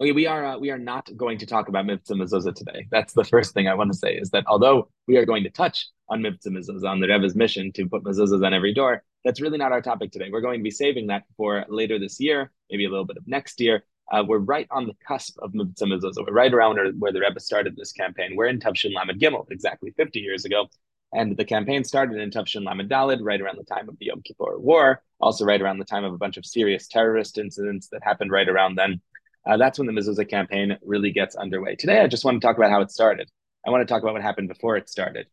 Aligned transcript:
Okay, 0.00 0.12
we 0.12 0.26
are 0.26 0.44
uh, 0.44 0.58
we 0.58 0.70
are 0.70 0.78
not 0.78 1.08
going 1.16 1.38
to 1.38 1.46
talk 1.46 1.68
about 1.68 1.84
Mivtza 1.84 2.12
Mezuzah 2.12 2.54
today. 2.54 2.86
That's 2.90 3.12
the 3.12 3.24
first 3.24 3.52
thing 3.52 3.68
I 3.68 3.74
want 3.74 3.92
to 3.92 3.98
say 3.98 4.14
is 4.14 4.30
that 4.30 4.44
although 4.46 4.88
we 5.06 5.16
are 5.16 5.26
going 5.26 5.44
to 5.44 5.50
touch 5.50 5.86
on 6.08 6.22
Mivtza 6.22 6.48
Mezuzah, 6.48 6.88
on 6.88 7.00
the 7.00 7.08
Rebbe's 7.08 7.36
mission 7.36 7.70
to 7.72 7.86
put 7.88 8.02
mezuzahs 8.02 8.44
on 8.44 8.54
every 8.54 8.72
door, 8.72 9.04
that's 9.24 9.40
really 9.40 9.58
not 9.58 9.70
our 9.70 9.82
topic 9.82 10.10
today. 10.10 10.30
We're 10.32 10.40
going 10.40 10.58
to 10.60 10.64
be 10.64 10.70
saving 10.70 11.08
that 11.08 11.24
for 11.36 11.64
later 11.68 11.98
this 11.98 12.18
year, 12.18 12.50
maybe 12.70 12.86
a 12.86 12.90
little 12.90 13.04
bit 13.04 13.18
of 13.18 13.28
next 13.28 13.60
year. 13.60 13.84
Uh, 14.10 14.24
we're 14.26 14.38
right 14.38 14.66
on 14.70 14.86
the 14.86 14.94
cusp 15.06 15.36
of 15.40 15.52
Mivtza 15.52 15.82
Mezuzah. 15.82 16.26
We're 16.26 16.32
right 16.32 16.52
around 16.52 16.78
where 16.98 17.12
the 17.12 17.20
Rebbe 17.20 17.38
started 17.38 17.76
this 17.76 17.92
campaign. 17.92 18.32
We're 18.34 18.46
in 18.46 18.60
Tavshin 18.60 18.94
Lamed 18.94 19.20
Gimel, 19.20 19.46
exactly 19.50 19.92
50 19.96 20.20
years 20.20 20.44
ago. 20.44 20.68
And 21.14 21.36
the 21.36 21.44
campaign 21.44 21.84
started 21.84 22.18
in 22.18 22.30
Tavshin 22.30 22.64
Lamed 22.66 22.90
Dalid, 22.90 23.18
right 23.22 23.40
around 23.40 23.58
the 23.58 23.74
time 23.74 23.88
of 23.88 23.98
the 23.98 24.06
Yom 24.06 24.22
Kippur 24.22 24.58
War, 24.58 25.02
also 25.20 25.44
right 25.44 25.60
around 25.60 25.78
the 25.78 25.84
time 25.84 26.04
of 26.04 26.14
a 26.14 26.18
bunch 26.18 26.38
of 26.38 26.46
serious 26.46 26.88
terrorist 26.88 27.36
incidents 27.36 27.88
that 27.88 28.02
happened 28.02 28.30
right 28.30 28.48
around 28.48 28.76
then. 28.76 29.00
Uh, 29.46 29.56
that's 29.56 29.78
when 29.78 29.86
the 29.86 29.92
Mezuzah 29.92 30.28
campaign 30.28 30.78
really 30.82 31.10
gets 31.10 31.34
underway. 31.34 31.74
Today, 31.74 32.00
I 32.00 32.06
just 32.06 32.24
want 32.24 32.40
to 32.40 32.46
talk 32.46 32.56
about 32.56 32.70
how 32.70 32.80
it 32.80 32.90
started. 32.90 33.28
I 33.66 33.70
want 33.70 33.86
to 33.86 33.92
talk 33.92 34.02
about 34.02 34.14
what 34.14 34.22
happened 34.22 34.48
before 34.48 34.76
it 34.76 34.88
started, 34.88 35.26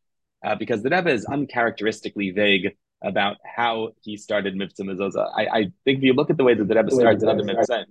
uh, 0.44 0.56
because 0.56 0.82
the 0.82 0.90
Rebbe 0.90 1.12
is 1.12 1.26
uncharacteristically 1.26 2.32
vague 2.32 2.76
about 3.04 3.38
how 3.46 3.90
he 4.02 4.18
started 4.18 4.56
Mitzvah 4.56 4.84
Mezuzah. 4.84 5.32
I, 5.36 5.48
I, 5.48 5.62
think 5.86 6.00
if 6.00 6.04
you 6.04 6.14
look 6.14 6.30
at 6.30 6.38
the 6.38 6.44
way 6.44 6.54
that 6.54 6.68
the 6.68 6.76
Rebbe 6.76 6.92
starts 6.92 7.24
other 7.24 7.44
Mitzvah, 7.44 7.82
if 7.82 7.88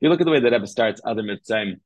you 0.00 0.08
look 0.08 0.20
at 0.20 0.24
the 0.24 0.30
way 0.30 0.40
that 0.40 0.52
Rebbe 0.52 0.66
starts 0.66 1.00
other 1.04 1.22
Mitzvah, 1.22 1.76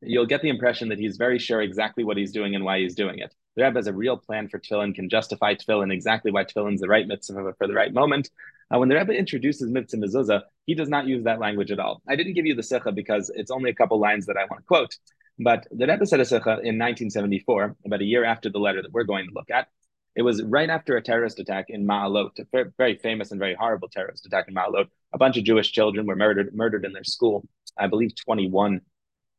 you'll 0.00 0.26
get 0.26 0.42
the 0.42 0.48
impression 0.48 0.88
that 0.88 0.98
he's 0.98 1.16
very 1.16 1.38
sure 1.38 1.60
exactly 1.60 2.02
what 2.02 2.16
he's 2.16 2.32
doing 2.32 2.54
and 2.54 2.64
why 2.64 2.80
he's 2.80 2.94
doing 2.94 3.18
it. 3.18 3.34
The 3.56 3.64
Rebbe 3.64 3.78
has 3.78 3.86
a 3.86 3.92
real 3.92 4.16
plan 4.16 4.48
for 4.48 4.58
tefillin, 4.58 4.94
can 4.94 5.08
justify 5.08 5.54
tefillin 5.54 5.92
exactly 5.92 6.32
why 6.32 6.44
tefillin's 6.44 6.80
the 6.80 6.88
right 6.88 7.06
mitzvah 7.06 7.54
for 7.58 7.66
the 7.66 7.74
right 7.74 7.92
moment. 7.92 8.30
Uh, 8.72 8.78
when 8.78 8.88
the 8.88 8.96
Rebbe 8.96 9.12
introduces 9.12 9.70
mitzvah 9.70 9.98
mezuzah, 9.98 10.42
he 10.66 10.74
does 10.74 10.88
not 10.88 11.06
use 11.06 11.24
that 11.24 11.40
language 11.40 11.70
at 11.70 11.78
all. 11.78 12.02
I 12.08 12.16
didn't 12.16 12.34
give 12.34 12.46
you 12.46 12.54
the 12.54 12.62
sikha 12.62 12.92
because 12.92 13.30
it's 13.34 13.50
only 13.50 13.70
a 13.70 13.74
couple 13.74 13.98
lines 13.98 14.26
that 14.26 14.36
I 14.36 14.44
want 14.44 14.62
to 14.62 14.66
quote. 14.66 14.94
But 15.38 15.66
the 15.70 15.86
Rebbe 15.86 16.04
said 16.04 16.20
a 16.20 16.24
sikha 16.24 16.50
in 16.50 16.78
1974, 16.78 17.76
about 17.86 18.00
a 18.02 18.04
year 18.04 18.24
after 18.24 18.50
the 18.50 18.58
letter 18.58 18.82
that 18.82 18.92
we're 18.92 19.04
going 19.04 19.26
to 19.26 19.34
look 19.34 19.50
at. 19.50 19.68
It 20.16 20.22
was 20.22 20.42
right 20.42 20.68
after 20.68 20.96
a 20.96 21.02
terrorist 21.02 21.38
attack 21.38 21.66
in 21.68 21.86
Ma'alot, 21.86 22.30
a 22.40 22.64
very 22.76 22.96
famous 22.96 23.30
and 23.30 23.38
very 23.38 23.54
horrible 23.54 23.88
terrorist 23.88 24.26
attack 24.26 24.46
in 24.48 24.54
Ma'alot. 24.54 24.88
A 25.12 25.18
bunch 25.18 25.36
of 25.36 25.44
Jewish 25.44 25.70
children 25.70 26.06
were 26.06 26.16
murdered 26.16 26.54
murdered 26.54 26.84
in 26.84 26.92
their 26.92 27.04
school. 27.04 27.46
I 27.78 27.86
believe 27.86 28.16
21 28.16 28.80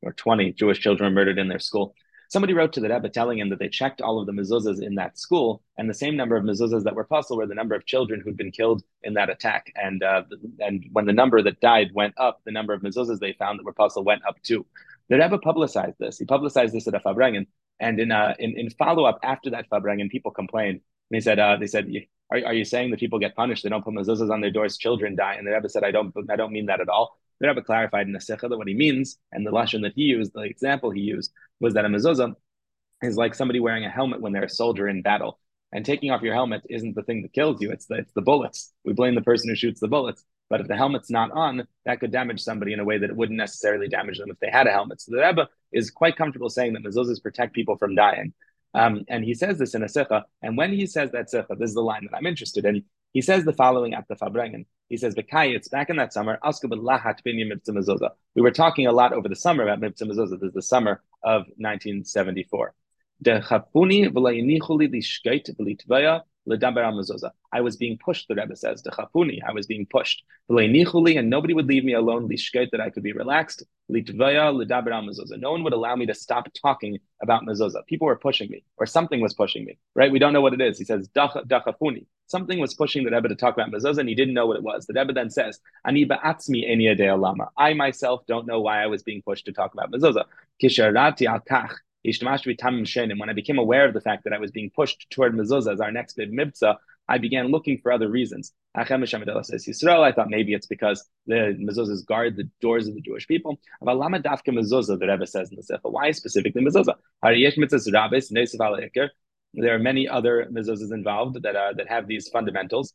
or 0.01 0.13
20 0.13 0.53
Jewish 0.53 0.79
children 0.79 1.09
were 1.09 1.15
murdered 1.15 1.37
in 1.37 1.49
their 1.49 1.59
school. 1.59 1.93
Somebody 2.29 2.53
wrote 2.53 2.73
to 2.73 2.79
the 2.79 2.89
Rebbe 2.89 3.09
telling 3.09 3.39
him 3.39 3.49
that 3.49 3.59
they 3.59 3.69
checked 3.69 4.01
all 4.01 4.19
of 4.19 4.27
the 4.27 4.31
mezuzahs 4.31 4.81
in 4.81 4.95
that 4.95 5.17
school, 5.17 5.63
and 5.77 5.89
the 5.89 5.95
same 5.95 6.15
number 6.15 6.37
of 6.37 6.43
mezuzahs 6.43 6.83
that 6.83 6.95
were 6.95 7.03
pasul 7.03 7.37
were 7.37 7.47
the 7.47 7.55
number 7.55 7.75
of 7.75 7.85
children 7.85 8.21
who'd 8.21 8.37
been 8.37 8.51
killed 8.51 8.83
in 9.03 9.15
that 9.15 9.29
attack. 9.29 9.73
And 9.75 10.01
uh, 10.03 10.23
and 10.59 10.85
when 10.93 11.05
the 11.05 11.13
number 11.13 11.41
that 11.41 11.59
died 11.59 11.89
went 11.93 12.13
up, 12.17 12.41
the 12.45 12.51
number 12.51 12.73
of 12.73 12.81
mezuzahs 12.81 13.19
they 13.19 13.33
found 13.33 13.59
that 13.59 13.65
were 13.65 13.73
pasul 13.73 14.03
went 14.03 14.25
up 14.27 14.41
too. 14.43 14.65
The 15.09 15.17
Rebbe 15.17 15.39
publicized 15.39 15.97
this. 15.99 16.19
He 16.19 16.25
publicized 16.25 16.73
this 16.73 16.87
at 16.87 16.93
a 16.93 16.99
Farbrengen, 16.99 17.47
and 17.79 17.99
in 17.99 18.11
uh, 18.11 18.35
in, 18.37 18.57
in 18.57 18.69
follow 18.69 19.05
up 19.05 19.19
after 19.23 19.49
that 19.49 19.69
Farbrengen, 19.69 20.09
people 20.09 20.31
complained. 20.31 20.81
And 21.09 21.17
they 21.17 21.21
said, 21.21 21.39
uh, 21.39 21.57
they 21.57 21.65
said, 21.65 21.89
are, 22.29 22.37
are 22.45 22.53
you 22.53 22.63
saying 22.63 22.91
that 22.91 22.99
people 22.99 23.17
get 23.17 23.35
punished? 23.35 23.63
They 23.63 23.69
don't 23.69 23.83
put 23.83 23.95
mezuzahs 23.95 24.31
on 24.31 24.41
their 24.41 24.51
doors, 24.51 24.77
children 24.77 25.15
die. 25.15 25.33
And 25.33 25.47
the 25.47 25.51
Rebbe 25.51 25.67
said, 25.67 25.83
I 25.83 25.89
don't, 25.89 26.13
I 26.29 26.35
don't 26.35 26.51
mean 26.51 26.67
that 26.67 26.81
at 26.81 26.89
all. 26.89 27.17
The 27.39 27.47
Rebbe 27.47 27.61
clarified 27.61 28.07
in 28.07 28.13
the 28.13 28.21
Sikha 28.21 28.47
that 28.47 28.57
what 28.57 28.67
he 28.67 28.73
means, 28.73 29.17
and 29.31 29.45
the 29.45 29.51
lashon 29.51 29.83
that 29.83 29.93
he 29.95 30.03
used, 30.03 30.33
the 30.33 30.41
example 30.41 30.91
he 30.91 31.01
used, 31.01 31.31
was 31.59 31.73
that 31.73 31.85
a 31.85 31.87
mezuzah 31.87 32.35
is 33.01 33.17
like 33.17 33.33
somebody 33.33 33.59
wearing 33.59 33.85
a 33.85 33.89
helmet 33.89 34.21
when 34.21 34.33
they're 34.33 34.43
a 34.43 34.49
soldier 34.49 34.87
in 34.87 35.01
battle. 35.01 35.39
And 35.71 35.85
taking 35.85 36.11
off 36.11 36.21
your 36.21 36.33
helmet 36.33 36.63
isn't 36.69 36.95
the 36.95 37.03
thing 37.03 37.21
that 37.21 37.33
kills 37.33 37.61
you, 37.61 37.71
it's 37.71 37.85
the, 37.85 37.95
it's 37.95 38.13
the 38.13 38.21
bullets. 38.21 38.73
We 38.83 38.93
blame 38.93 39.15
the 39.15 39.21
person 39.21 39.49
who 39.49 39.55
shoots 39.55 39.79
the 39.79 39.87
bullets. 39.87 40.23
But 40.49 40.61
if 40.61 40.67
the 40.67 40.75
helmet's 40.75 41.11
not 41.11 41.31
on, 41.31 41.67
that 41.85 41.99
could 41.99 42.11
damage 42.11 42.41
somebody 42.41 42.73
in 42.73 42.79
a 42.79 42.83
way 42.83 42.97
that 42.97 43.09
it 43.09 43.15
wouldn't 43.15 43.37
necessarily 43.37 43.87
damage 43.87 44.17
them 44.17 44.31
if 44.31 44.39
they 44.39 44.49
had 44.49 44.65
a 44.65 44.71
helmet. 44.71 44.99
So 44.99 45.11
the 45.11 45.21
Rebbe 45.21 45.47
is 45.71 45.91
quite 45.91 46.17
comfortable 46.17 46.49
saying 46.49 46.73
that 46.73 46.83
mezuzahs 46.83 47.21
protect 47.21 47.53
people 47.53 47.77
from 47.77 47.93
dying. 47.93 48.33
Um, 48.73 49.05
and 49.07 49.23
he 49.23 49.35
says 49.35 49.59
this 49.59 49.75
in 49.75 49.83
a 49.83 49.89
sikha. 49.89 50.25
And 50.41 50.57
when 50.57 50.73
he 50.73 50.87
says 50.87 51.11
that 51.11 51.29
sikha, 51.29 51.55
this 51.57 51.69
is 51.69 51.75
the 51.75 51.81
line 51.81 52.07
that 52.09 52.17
I'm 52.17 52.25
interested 52.25 52.65
in. 52.65 52.83
He 53.13 53.21
says 53.21 53.45
the 53.45 53.53
following 53.53 53.93
at 53.93 54.07
the 54.07 54.15
Farbrengen. 54.15 54.65
He 54.89 54.97
says, 54.97 55.13
it's 55.15 55.67
back 55.67 55.89
in 55.89 55.95
that 55.97 56.13
summer, 56.13 56.39
we 58.35 58.41
were 58.41 58.51
talking 58.51 58.87
a 58.87 58.91
lot 58.91 59.13
over 59.13 59.29
the 59.29 59.35
summer 59.35 59.63
about 59.63 59.79
Mitzvah 59.79 60.05
Mezuzah. 60.05 60.39
This 60.39 60.47
is 60.47 60.53
the 60.53 60.61
summer 60.61 61.03
of 61.23 61.41
1974. 61.57 62.73
I 67.51 67.61
was 67.61 67.77
being 67.77 67.97
pushed, 67.97 68.27
the 68.27 68.35
Rebbe 68.35 68.55
says, 68.55 68.81
chafuni, 68.83 69.39
I 69.47 69.51
was 69.53 69.67
being 69.67 69.85
pushed. 69.85 70.23
And 70.49 71.29
nobody 71.29 71.53
would 71.53 71.67
leave 71.67 71.83
me 71.83 71.93
alone, 71.93 72.27
that 72.27 72.81
I 72.81 72.89
could 72.89 73.03
be 73.03 73.13
relaxed. 73.13 73.63
No 73.87 75.51
one 75.51 75.63
would 75.63 75.73
allow 75.73 75.95
me 75.95 76.05
to 76.05 76.13
stop 76.13 76.47
talking 76.53 76.99
about 77.21 77.43
mezuzah. 77.43 77.85
People 77.87 78.07
were 78.07 78.15
pushing 78.15 78.49
me, 78.49 78.63
or 78.77 78.85
something 78.85 79.21
was 79.21 79.33
pushing 79.33 79.65
me, 79.65 79.77
right? 79.95 80.11
We 80.11 80.19
don't 80.19 80.33
know 80.33 80.41
what 80.41 80.53
it 80.53 80.61
is. 80.61 80.77
He 80.77 80.85
says, 80.85 81.07
dachafuni. 81.09 82.05
Something 82.27 82.59
was 82.59 82.75
pushing 82.75 83.03
the 83.03 83.11
Rebbe 83.11 83.27
to 83.27 83.35
talk 83.35 83.55
about 83.55 83.71
mezuzah, 83.71 83.97
and 83.99 84.09
he 84.09 84.15
didn't 84.15 84.35
know 84.35 84.45
what 84.45 84.57
it 84.57 84.63
was. 84.63 84.85
The 84.85 84.93
Rebbe 84.93 85.13
then 85.13 85.29
says, 85.29 85.59
Ani 85.85 86.05
ba'atzmi 86.05 87.19
lama." 87.19 87.49
I 87.57 87.73
myself 87.73 88.25
don't 88.27 88.45
know 88.45 88.61
why 88.61 88.83
I 88.83 88.87
was 88.87 89.01
being 89.01 89.21
pushed 89.23 89.45
to 89.45 89.51
talk 89.51 89.73
about 89.73 89.91
mezuzah. 89.91 90.25
Kisharati 90.61 91.25
al. 91.25 91.41
And 92.05 93.19
when 93.19 93.29
I 93.29 93.33
became 93.33 93.57
aware 93.57 93.85
of 93.85 93.93
the 93.93 94.01
fact 94.01 94.23
that 94.23 94.33
I 94.33 94.39
was 94.39 94.51
being 94.51 94.71
pushed 94.73 95.07
toward 95.09 95.33
mezuzah 95.33 95.73
as 95.73 95.81
our 95.81 95.91
next 95.91 96.15
big 96.15 96.31
I 97.09 97.17
began 97.17 97.47
looking 97.47 97.79
for 97.79 97.91
other 97.91 98.07
reasons. 98.07 98.53
I 98.75 98.83
thought 98.85 100.29
maybe 100.29 100.53
it's 100.53 100.67
because 100.67 101.09
the 101.25 101.57
mezuzahs 101.59 102.05
guard 102.05 102.35
the 102.37 102.47
doors 102.61 102.87
of 102.87 102.93
the 102.93 103.01
Jewish 103.01 103.27
people. 103.27 103.59
The 103.81 103.95
Rebbe 105.01 105.25
says 105.25 105.49
in 105.49 105.55
the 105.55 105.63
Sefer, 105.63 105.89
why 105.89 106.11
specifically 106.11 106.63
mezuzah? 106.63 106.95
There 109.53 109.73
are 109.73 109.79
many 109.79 110.07
other 110.07 110.47
mezuzahs 110.51 110.93
involved 110.93 111.41
that 111.41 111.55
uh, 111.55 111.73
that 111.73 111.89
have 111.89 112.05
these 112.07 112.29
fundamentals. 112.29 112.93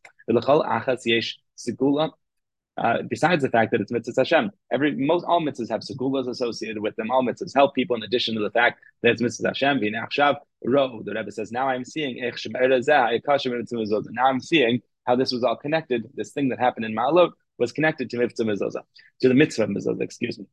Uh, 2.77 2.97
besides 3.09 3.41
the 3.41 3.49
fact 3.49 3.71
that 3.71 3.79
it's 3.79 3.91
mitzvah 3.91 4.13
Hashem, 4.17 4.51
every 4.71 4.95
most 4.95 5.25
all 5.25 5.41
mitzvahs 5.41 5.69
have 5.69 5.81
segulas 5.81 6.27
associated 6.27 6.81
with 6.81 6.95
them. 6.97 7.09
All 7.09 7.23
mitzvahs 7.23 7.55
help 7.55 7.73
people. 7.73 7.95
In 7.95 8.03
addition 8.03 8.35
to 8.35 8.41
the 8.41 8.51
fact 8.51 8.81
that 9.01 9.11
it's 9.11 9.21
mitzvah 9.21 9.49
Hashem, 9.49 9.79
ro. 10.65 11.01
The 11.03 11.13
Rebbe 11.13 11.31
says, 11.31 11.51
now 11.51 11.69
I'm 11.69 11.85
seeing 11.85 12.19
now 12.19 14.25
I'm 14.25 14.39
seeing 14.41 14.81
how 15.05 15.15
this 15.15 15.31
was 15.31 15.43
all 15.43 15.55
connected. 15.55 16.09
This 16.15 16.31
thing 16.31 16.49
that 16.49 16.59
happened 16.59 16.85
in 16.85 16.95
Ma'alot 16.95 17.31
was 17.57 17.71
connected 17.71 18.09
to 18.09 18.17
mitzvah 18.17 18.43
mezuzah, 18.43 18.81
to 19.21 19.29
the 19.29 19.33
mitzvah 19.33 19.67
mezuzah. 19.67 20.01
Excuse 20.01 20.39
me. 20.39 20.45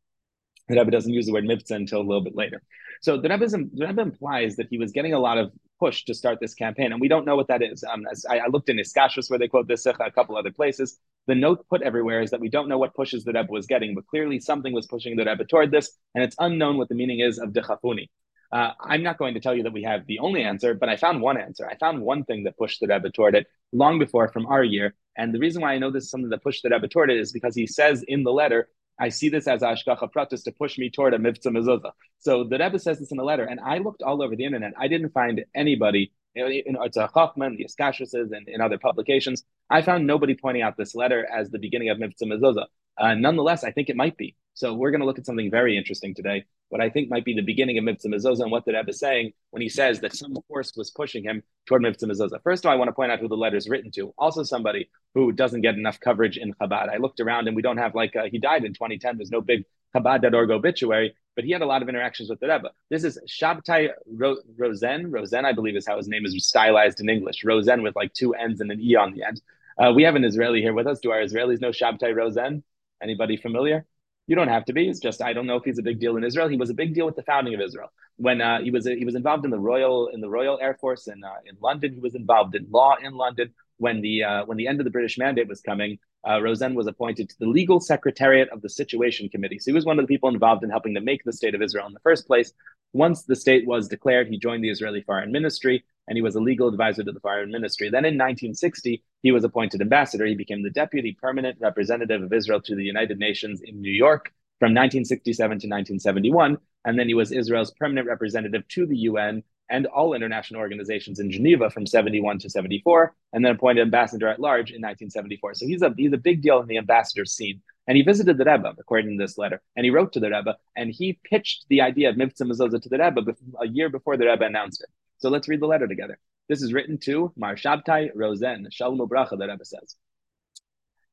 The 0.68 0.76
Rebbe 0.76 0.90
doesn't 0.90 1.12
use 1.12 1.26
the 1.26 1.32
word 1.32 1.44
mitzvah 1.44 1.74
until 1.74 2.00
a 2.00 2.02
little 2.02 2.22
bit 2.22 2.36
later. 2.36 2.62
So 3.00 3.16
the 3.16 3.28
Rebbe, 3.28 3.46
the 3.46 3.86
Rebbe 3.86 4.00
implies 4.00 4.56
that 4.56 4.68
he 4.70 4.78
was 4.78 4.92
getting 4.92 5.12
a 5.12 5.18
lot 5.18 5.38
of 5.38 5.50
push 5.80 6.04
to 6.04 6.14
start 6.14 6.38
this 6.40 6.54
campaign, 6.54 6.92
and 6.92 7.00
we 7.00 7.08
don't 7.08 7.26
know 7.26 7.34
what 7.34 7.48
that 7.48 7.62
is. 7.62 7.82
Um, 7.82 8.04
I, 8.30 8.38
I, 8.38 8.46
looked 8.46 8.68
in 8.68 8.76
Iskashus 8.76 9.28
where 9.28 9.38
they 9.40 9.48
quote 9.48 9.66
this, 9.66 9.84
a 9.86 9.92
couple 10.12 10.36
other 10.36 10.52
places. 10.52 10.98
The 11.26 11.34
note 11.34 11.66
put 11.68 11.82
everywhere 11.82 12.22
is 12.22 12.30
that 12.30 12.40
we 12.40 12.48
don't 12.48 12.68
know 12.68 12.78
what 12.78 12.94
pushes 12.94 13.24
the 13.24 13.32
Rebbe 13.32 13.50
was 13.50 13.66
getting, 13.66 13.96
but 13.96 14.06
clearly 14.06 14.38
something 14.38 14.72
was 14.72 14.86
pushing 14.86 15.16
the 15.16 15.24
Rebbe 15.24 15.44
toward 15.44 15.72
this, 15.72 15.90
and 16.14 16.22
it's 16.22 16.36
unknown 16.38 16.78
what 16.78 16.88
the 16.88 16.94
meaning 16.94 17.18
is 17.18 17.38
of 17.38 17.50
dechafuni. 17.50 18.08
Uh, 18.52 18.72
I'm 18.80 19.02
not 19.02 19.18
going 19.18 19.34
to 19.34 19.40
tell 19.40 19.54
you 19.54 19.62
that 19.62 19.72
we 19.72 19.82
have 19.82 20.06
the 20.06 20.18
only 20.18 20.42
answer, 20.44 20.74
but 20.74 20.88
I 20.88 20.96
found 20.96 21.22
one 21.22 21.38
answer. 21.38 21.66
I 21.66 21.76
found 21.78 22.02
one 22.02 22.22
thing 22.24 22.44
that 22.44 22.58
pushed 22.58 22.80
the 22.80 22.86
Rebbe 22.86 23.10
toward 23.10 23.34
it 23.34 23.46
long 23.72 23.98
before 23.98 24.28
from 24.28 24.46
our 24.46 24.62
year. 24.62 24.94
And 25.16 25.34
the 25.34 25.38
reason 25.38 25.62
why 25.62 25.72
I 25.72 25.78
know 25.78 25.90
this 25.90 26.04
is 26.04 26.10
something 26.10 26.28
that 26.30 26.42
pushed 26.42 26.62
the 26.62 26.68
Rebbe 26.70 26.86
toward 26.86 27.10
it 27.10 27.18
is 27.18 27.32
because 27.32 27.56
he 27.56 27.66
says 27.66 28.04
in 28.06 28.24
the 28.24 28.32
letter 28.32 28.68
I 29.02 29.08
see 29.08 29.28
this 29.28 29.48
as 29.48 29.62
ashkacha 29.62 30.08
pratis 30.14 30.44
to 30.44 30.52
push 30.52 30.78
me 30.78 30.88
toward 30.88 31.12
a 31.12 31.18
mitzvah 31.18 31.50
mezuzah. 31.50 31.90
So 32.20 32.44
the 32.44 32.56
Rebbe 32.56 32.78
says 32.78 33.00
this 33.00 33.10
in 33.10 33.18
a 33.18 33.24
letter, 33.24 33.42
and 33.42 33.58
I 33.58 33.78
looked 33.78 34.00
all 34.00 34.22
over 34.22 34.36
the 34.36 34.44
internet. 34.44 34.74
I 34.78 34.86
didn't 34.86 35.10
find 35.10 35.44
anybody 35.56 36.12
in 36.36 36.76
Artzah 36.76 37.12
Chachman, 37.12 37.56
the 37.56 37.64
Iskashrises, 37.64 38.30
and 38.30 38.46
in 38.46 38.60
other 38.60 38.78
publications. 38.78 39.42
I 39.68 39.82
found 39.82 40.06
nobody 40.06 40.36
pointing 40.40 40.62
out 40.62 40.76
this 40.76 40.94
letter 40.94 41.26
as 41.38 41.50
the 41.50 41.58
beginning 41.58 41.88
of 41.88 41.98
mitzvah 41.98 42.26
mezuzah. 42.26 42.66
Uh, 42.98 43.14
nonetheless, 43.14 43.64
I 43.64 43.70
think 43.72 43.88
it 43.88 43.96
might 43.96 44.16
be. 44.16 44.36
So 44.54 44.74
we're 44.74 44.90
going 44.90 45.00
to 45.00 45.06
look 45.06 45.18
at 45.18 45.26
something 45.26 45.50
very 45.50 45.76
interesting 45.76 46.14
today. 46.14 46.44
What 46.68 46.80
I 46.80 46.90
think 46.90 47.10
might 47.10 47.24
be 47.24 47.34
the 47.34 47.42
beginning 47.42 47.78
of 47.78 47.84
mitzvah 47.84 48.08
mezuzah 48.08 48.42
and 48.42 48.50
what 48.50 48.64
the 48.64 48.72
Rebbe 48.72 48.90
is 48.90 48.98
saying 48.98 49.32
when 49.50 49.62
he 49.62 49.68
says 49.68 50.00
that 50.00 50.14
some 50.14 50.36
force 50.48 50.72
was 50.76 50.90
pushing 50.90 51.22
him 51.22 51.42
toward 51.66 51.82
mitzvah 51.82 52.06
mezuzah. 52.06 52.42
First 52.42 52.64
of 52.64 52.68
all, 52.68 52.74
I 52.74 52.76
want 52.76 52.88
to 52.88 52.92
point 52.92 53.10
out 53.10 53.20
who 53.20 53.28
the 53.28 53.36
letter 53.36 53.56
is 53.56 53.68
written 53.68 53.90
to. 53.92 54.12
Also, 54.18 54.42
somebody 54.42 54.90
who 55.14 55.32
doesn't 55.32 55.62
get 55.62 55.74
enough 55.74 56.00
coverage 56.00 56.36
in 56.36 56.52
Chabad. 56.54 56.90
I 56.90 56.98
looked 56.98 57.20
around 57.20 57.46
and 57.46 57.56
we 57.56 57.62
don't 57.62 57.78
have 57.78 57.94
like 57.94 58.14
uh, 58.14 58.24
he 58.30 58.38
died 58.38 58.64
in 58.64 58.74
2010. 58.74 59.16
There's 59.16 59.30
no 59.30 59.40
big 59.40 59.64
Chabad.org 59.94 60.50
obituary, 60.50 61.14
but 61.34 61.44
he 61.44 61.50
had 61.50 61.62
a 61.62 61.66
lot 61.66 61.82
of 61.82 61.88
interactions 61.88 62.28
with 62.28 62.40
the 62.40 62.48
Rebbe. 62.48 62.70
This 62.90 63.04
is 63.04 63.18
Shabtai 63.28 63.90
Ro- 64.06 64.40
Rosenne. 64.56 65.10
Rosenne, 65.10 65.44
I 65.44 65.52
believe, 65.52 65.76
is 65.76 65.86
how 65.86 65.96
his 65.96 66.08
name 66.08 66.24
is 66.24 66.34
stylized 66.46 67.00
in 67.00 67.08
English. 67.08 67.44
Rosenne 67.44 67.82
with 67.82 67.96
like 67.96 68.12
two 68.12 68.34
N's 68.34 68.60
and 68.60 68.70
an 68.70 68.80
E 68.80 68.96
on 68.96 69.12
the 69.14 69.22
end. 69.24 69.40
Uh, 69.78 69.92
we 69.94 70.02
have 70.02 70.14
an 70.14 70.24
Israeli 70.24 70.60
here 70.60 70.74
with 70.74 70.86
us. 70.86 71.00
Do 71.00 71.10
our 71.10 71.20
Israelis 71.22 71.60
know 71.60 71.70
Shabtai 71.70 72.14
Rosenne? 72.14 72.62
Anybody 73.02 73.36
familiar? 73.36 73.84
You 74.26 74.36
don't 74.36 74.48
have 74.48 74.64
to 74.66 74.72
be. 74.72 74.88
It's 74.88 75.00
just 75.00 75.20
I 75.20 75.32
don't 75.32 75.46
know 75.46 75.56
if 75.56 75.64
he's 75.64 75.78
a 75.78 75.82
big 75.82 75.98
deal 76.00 76.16
in 76.16 76.24
Israel. 76.24 76.48
He 76.48 76.56
was 76.56 76.70
a 76.70 76.74
big 76.74 76.94
deal 76.94 77.06
with 77.06 77.16
the 77.16 77.24
founding 77.24 77.54
of 77.54 77.60
Israel. 77.60 77.88
When 78.16 78.40
uh, 78.40 78.60
he 78.60 78.70
was 78.70 78.86
he 78.86 79.04
was 79.04 79.14
involved 79.14 79.44
in 79.44 79.50
the 79.50 79.58
royal 79.58 80.08
in 80.08 80.20
the 80.20 80.28
Royal 80.28 80.58
Air 80.60 80.76
Force 80.80 81.08
in 81.08 81.24
uh, 81.24 81.40
in 81.44 81.56
London. 81.60 81.92
He 81.92 82.00
was 82.00 82.14
involved 82.14 82.54
in 82.54 82.66
law 82.70 82.94
in 83.02 83.14
London. 83.14 83.52
When 83.78 84.00
the 84.00 84.22
uh, 84.22 84.44
when 84.44 84.58
the 84.58 84.68
end 84.68 84.80
of 84.80 84.84
the 84.84 84.90
British 84.90 85.18
Mandate 85.18 85.48
was 85.48 85.60
coming, 85.60 85.98
uh, 86.28 86.40
Rosenne 86.40 86.74
was 86.74 86.86
appointed 86.86 87.28
to 87.30 87.34
the 87.40 87.46
legal 87.46 87.80
secretariat 87.80 88.48
of 88.50 88.62
the 88.62 88.68
Situation 88.68 89.28
Committee. 89.28 89.58
So 89.58 89.72
he 89.72 89.74
was 89.74 89.84
one 89.84 89.98
of 89.98 90.04
the 90.04 90.14
people 90.14 90.28
involved 90.28 90.62
in 90.62 90.70
helping 90.70 90.94
to 90.94 91.00
make 91.00 91.24
the 91.24 91.32
state 91.32 91.54
of 91.54 91.62
Israel 91.62 91.86
in 91.86 91.92
the 91.92 92.00
first 92.00 92.26
place. 92.26 92.52
Once 92.92 93.24
the 93.24 93.34
state 93.34 93.66
was 93.66 93.88
declared, 93.88 94.28
he 94.28 94.38
joined 94.38 94.62
the 94.62 94.70
Israeli 94.70 95.02
Foreign 95.02 95.32
Ministry 95.32 95.84
and 96.08 96.16
he 96.16 96.22
was 96.22 96.34
a 96.34 96.40
legal 96.40 96.68
advisor 96.68 97.04
to 97.04 97.12
the 97.12 97.20
Foreign 97.20 97.50
Ministry. 97.50 97.88
Then 97.88 98.04
in 98.04 98.14
1960, 98.14 99.02
he 99.22 99.32
was 99.32 99.44
appointed 99.44 99.80
ambassador. 99.80 100.26
He 100.26 100.34
became 100.34 100.62
the 100.62 100.70
deputy 100.70 101.16
permanent 101.20 101.58
representative 101.60 102.22
of 102.22 102.32
Israel 102.32 102.60
to 102.62 102.74
the 102.74 102.84
United 102.84 103.18
Nations 103.18 103.60
in 103.62 103.80
New 103.80 103.92
York 103.92 104.32
from 104.58 104.74
1967 104.74 105.48
to 105.48 105.54
1971. 105.68 106.58
And 106.84 106.98
then 106.98 107.08
he 107.08 107.14
was 107.14 107.32
Israel's 107.32 107.70
permanent 107.72 108.08
representative 108.08 108.66
to 108.68 108.86
the 108.86 108.96
UN 108.96 109.42
and 109.70 109.86
all 109.86 110.12
international 110.12 110.60
organizations 110.60 111.18
in 111.18 111.30
Geneva 111.30 111.70
from 111.70 111.86
71 111.86 112.38
to 112.40 112.50
74, 112.50 113.14
and 113.32 113.44
then 113.44 113.52
appointed 113.52 113.80
ambassador 113.80 114.28
at 114.28 114.38
large 114.38 114.70
in 114.70 114.82
1974. 114.82 115.54
So 115.54 115.66
he's 115.66 115.80
a 115.82 115.94
he's 115.96 116.12
a 116.12 116.18
big 116.18 116.42
deal 116.42 116.60
in 116.60 116.66
the 116.66 116.76
ambassador 116.76 117.24
scene. 117.24 117.62
And 117.88 117.96
he 117.96 118.02
visited 118.02 118.38
the 118.38 118.44
Rebbe, 118.44 118.74
according 118.78 119.18
to 119.18 119.24
this 119.24 119.38
letter, 119.38 119.60
and 119.74 119.84
he 119.84 119.90
wrote 119.90 120.12
to 120.12 120.20
the 120.20 120.30
Rebbe, 120.30 120.56
and 120.76 120.90
he 120.90 121.18
pitched 121.24 121.64
the 121.68 121.80
idea 121.80 122.10
of 122.10 122.16
Mivtza 122.16 122.42
Mezuzah 122.42 122.80
to 122.80 122.88
the 122.88 122.98
Rebbe 122.98 123.34
a 123.60 123.66
year 123.66 123.88
before 123.88 124.16
the 124.16 124.26
Rebbe 124.26 124.44
announced 124.44 124.82
it. 124.82 124.90
So 125.22 125.30
let's 125.30 125.48
read 125.48 125.60
the 125.60 125.66
letter 125.66 125.86
together. 125.86 126.18
This 126.48 126.62
is 126.62 126.72
written 126.72 126.98
to 127.04 127.32
Mar 127.36 127.54
Shabtai 127.54 128.10
Rosenne, 128.16 128.66
Shalom 128.72 128.98
Bracha, 129.08 129.38
the 129.38 129.46
Rebbe 129.46 129.64
says. 129.64 129.94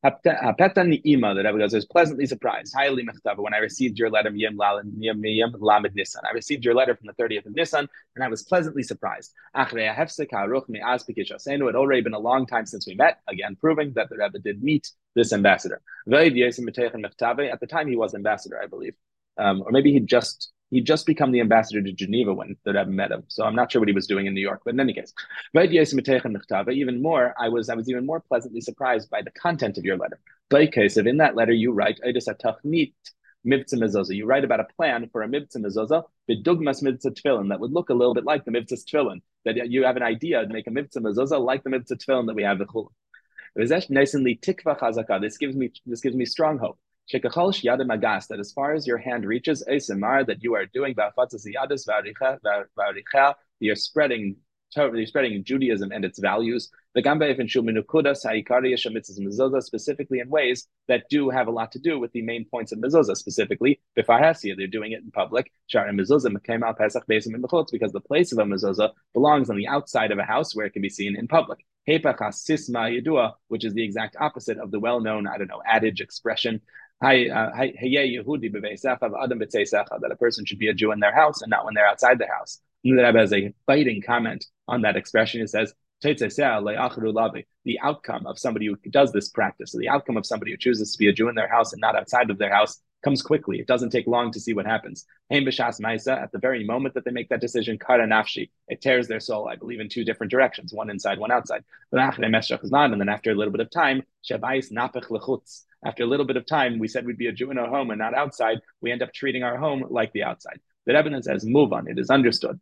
Hapeta 0.04 0.88
ni'ima, 0.88 1.36
the 1.36 1.44
Rebbe 1.44 1.60
goes, 1.60 1.76
I 1.76 1.78
was 1.78 1.86
pleasantly 1.86 2.26
surprised. 2.26 2.74
Highly 2.76 3.06
mechtava, 3.06 3.38
when 3.38 3.54
I 3.54 3.58
received 3.58 4.00
your 4.00 4.10
letter, 4.10 4.32
Yom 4.34 4.58
Lamed 4.58 5.94
Nisan. 5.94 6.22
I 6.28 6.34
received 6.34 6.66
your 6.66 6.74
letter 6.74 6.96
from 6.96 7.06
the 7.06 7.14
30th 7.24 7.46
of 7.46 7.56
Nisan, 7.56 7.88
and 8.16 8.24
I 8.24 8.30
was 8.30 8.42
pleasantly 8.42 8.82
surprised. 8.82 9.32
It 9.54 9.60
had 9.60 9.74
already 11.76 12.02
been 12.02 12.14
a 12.14 12.20
long 12.20 12.48
time 12.48 12.66
since 12.66 12.88
we 12.88 12.96
met, 12.96 13.20
again, 13.28 13.58
proving 13.58 13.94
that 13.94 14.10
the 14.10 14.18
Rebbe 14.18 14.40
did 14.40 14.64
meet 14.64 14.90
this 15.14 15.34
ambassador. 15.34 15.84
At 16.12 16.34
the 16.34 17.68
time, 17.70 17.88
he 17.88 17.96
was 17.96 18.16
ambassador, 18.16 18.60
I 18.60 18.66
believe. 18.66 18.96
Um, 19.38 19.62
or 19.62 19.72
maybe 19.72 19.94
he 19.94 20.00
just 20.00 20.52
He'd 20.72 20.86
just 20.86 21.08
become 21.08 21.32
the 21.32 21.40
ambassador 21.40 21.82
to 21.82 21.92
Geneva 21.92 22.32
when 22.34 22.56
Rebbe 22.66 22.86
met 22.86 23.12
him. 23.12 23.24
So 23.28 23.44
I'm 23.44 23.56
not 23.56 23.72
sure 23.72 23.82
what 23.82 23.88
he 23.88 23.96
was 23.96 24.06
doing 24.06 24.28
in 24.28 24.36
New 24.36 24.42
York. 24.42 24.62
But 24.64 24.76
in 24.76 24.80
any 24.80 24.94
case, 24.94 25.14
even 25.56 27.02
more, 27.02 27.34
I 27.40 27.50
was 27.50 27.70
I 27.70 27.76
was 27.76 27.90
even 27.90 28.06
more 28.06 28.20
pleasantly 28.20 28.62
surprised 28.62 29.10
by 29.10 29.24
the 29.24 29.32
content 29.32 29.78
of 29.78 29.84
your 29.84 29.98
letter. 29.98 30.20
in 30.52 31.18
that 31.18 31.36
letter 31.36 31.54
you 31.54 31.72
write, 31.72 32.00
You 32.04 32.14
write 34.26 34.44
about 34.44 34.60
a 34.60 34.68
plan 34.76 35.10
for 35.12 35.24
a 35.24 35.28
mivtza 35.28 35.58
mezuzah, 35.58 36.04
bidugmas 36.30 36.84
tefillin, 36.84 37.50
that 37.50 37.60
would 37.60 37.72
look 37.72 37.90
a 37.90 37.94
little 37.94 38.14
bit 38.14 38.26
like 38.26 38.46
the 38.46 38.52
mivtza 38.52 38.74
tefillin. 38.74 39.22
That 39.46 39.70
you 39.70 39.86
have 39.86 39.98
an 39.98 40.04
idea 40.04 40.46
to 40.46 40.54
make 40.54 40.68
a 40.68 40.72
mivtza 40.72 40.98
mezuzah 40.98 41.44
like 41.44 41.64
the 41.64 41.72
mivtza 41.72 41.94
tefillin 41.94 42.28
that 42.28 42.36
we 42.36 42.44
have 42.44 42.62
at 42.62 42.68
Chul. 42.68 42.90
This 43.56 43.72
gives 45.38 45.56
me 45.56 45.72
this 45.88 46.02
gives 46.02 46.16
me 46.16 46.26
strong 46.26 46.60
hope 46.60 46.78
that 47.12 48.38
as 48.40 48.52
far 48.52 48.74
as 48.74 48.88
your 48.88 48.98
hand 48.98 49.26
reaches, 49.26 49.64
that 49.66 50.38
you 50.42 50.56
are 50.56 50.66
doing 50.66 50.96
you're 53.60 53.76
spreading 53.76 54.36
you're 54.76 55.06
spreading 55.08 55.44
Judaism 55.44 55.92
and 55.92 56.06
its 56.06 56.20
values. 56.20 56.70
The 56.94 57.02
Gambaif 57.02 57.40
and 57.40 57.50
Shuminukudas, 57.50 58.24
Haikariyash, 58.26 58.86
Mitzvahs, 58.88 59.20
Mezuzah, 59.20 59.64
specifically 59.64 60.20
in 60.20 60.30
ways 60.30 60.68
that 60.88 61.06
do 61.10 61.30
have 61.30 61.48
a 61.48 61.52
lot 61.52 61.72
to 61.72 61.80
do 61.80 62.00
with 62.00 62.12
the 62.12 62.22
main 62.22 62.46
points 62.46 62.72
of 62.72 62.80
mezuzah, 62.80 63.16
specifically 63.16 63.80
b'farhasia. 63.98 64.56
They're 64.58 64.68
doing 64.68 64.92
it 64.92 65.02
in 65.02 65.12
public. 65.12 65.52
Because 65.72 66.12
the 67.92 68.02
place 68.08 68.32
of 68.32 68.40
a 68.40 68.44
mezuzah 68.44 68.92
belongs 69.14 69.50
on 69.50 69.58
the 69.58 69.68
outside 69.68 70.12
of 70.12 70.20
a 70.20 70.24
house 70.24 70.56
where 70.56 70.66
it 70.66 70.74
can 70.74 70.82
be 70.82 70.90
seen 70.90 71.16
in 71.16 71.28
public. 71.28 71.60
Which 71.88 73.66
is 73.66 73.74
the 73.74 73.84
exact 73.84 74.16
opposite 74.20 74.58
of 74.60 74.72
the 74.72 74.80
well-known, 74.80 75.28
I 75.28 75.38
don't 75.38 75.48
know, 75.48 75.64
adage 75.66 76.02
expression 76.02 76.62
Uh, 77.02 77.50
that 80.00 80.10
a 80.12 80.16
person 80.18 80.46
should 80.46 80.60
be 80.60 80.68
a 80.68 80.74
Jew 80.74 80.92
in 80.92 81.00
their 81.00 81.16
house 81.16 81.42
and 81.42 81.50
not 81.50 81.66
when 81.66 81.74
they're 81.74 81.88
outside 81.88 82.20
their 82.20 82.34
house. 82.36 82.60
And 82.84 82.98
the 82.98 83.04
Rebbe 83.04 83.20
has 83.20 83.34
a 83.34 83.54
biting 83.66 84.02
comment 84.02 84.46
on 84.68 84.82
that 84.82 84.98
expression. 84.98 85.42
He 85.42 85.48
says, 85.48 85.74
the 86.02 87.80
outcome 87.82 88.26
of 88.26 88.40
somebody 88.40 88.68
who 88.68 88.76
does 88.90 89.12
this 89.12 89.30
practice, 89.30 89.72
the 89.74 89.90
outcome 89.90 90.18
of 90.18 90.26
somebody 90.26 90.52
who 90.52 90.58
chooses 90.58 90.94
to 90.94 90.98
be 90.98 91.10
a 91.10 91.14
Jew 91.14 91.28
in 91.30 91.36
their 91.36 91.50
house 91.50 91.74
and 91.74 91.82
not 91.82 91.96
outside 91.96 92.30
of 92.30 92.38
their 92.38 92.54
house, 92.54 92.82
comes 93.02 93.22
quickly. 93.22 93.60
It 93.60 93.68
doesn't 93.68 93.92
take 93.92 94.08
long 94.08 94.32
to 94.32 94.40
see 94.42 94.54
what 94.54 94.66
happens. 94.66 95.06
At 95.32 95.46
the 95.46 96.40
very 96.42 96.66
moment 96.66 96.96
that 96.96 97.06
they 97.06 97.12
make 97.12 97.30
that 97.30 97.40
decision, 97.42 97.78
it 97.88 98.82
tears 98.82 99.08
their 99.08 99.20
soul, 99.22 99.48
I 99.48 99.56
believe, 99.56 99.80
in 99.80 99.88
two 99.88 100.04
different 100.04 100.32
directions, 100.32 100.74
one 100.74 100.90
inside, 100.90 101.18
one 101.18 101.32
outside. 101.32 101.64
And 101.92 102.22
then 102.22 103.10
after 103.10 103.32
a 103.32 103.36
little 103.36 103.52
bit 103.52 103.62
of 103.62 103.70
time, 103.70 104.04
after 105.84 106.04
a 106.04 106.08
little 106.08 106.26
bit 106.26 106.38
of 106.38 106.46
time, 106.46 106.80
we 106.80 106.88
said 106.88 107.06
we'd 107.06 107.18
be 107.18 107.28
a 107.28 107.32
Jew 107.32 107.52
in 107.52 107.58
our 107.58 107.70
home 107.70 107.90
and 107.92 108.00
not 108.00 108.14
outside. 108.14 108.60
We 108.82 108.92
end 108.92 109.02
up 109.02 109.14
treating 109.14 109.44
our 109.44 109.58
home 109.58 109.86
like 109.90 110.12
the 110.14 110.24
outside. 110.24 110.60
The 110.86 110.94
Rebbe 110.94 111.22
says, 111.22 111.46
move 111.46 111.72
on. 111.72 111.88
It 111.88 112.00
is 112.00 112.10
understood. 112.10 112.60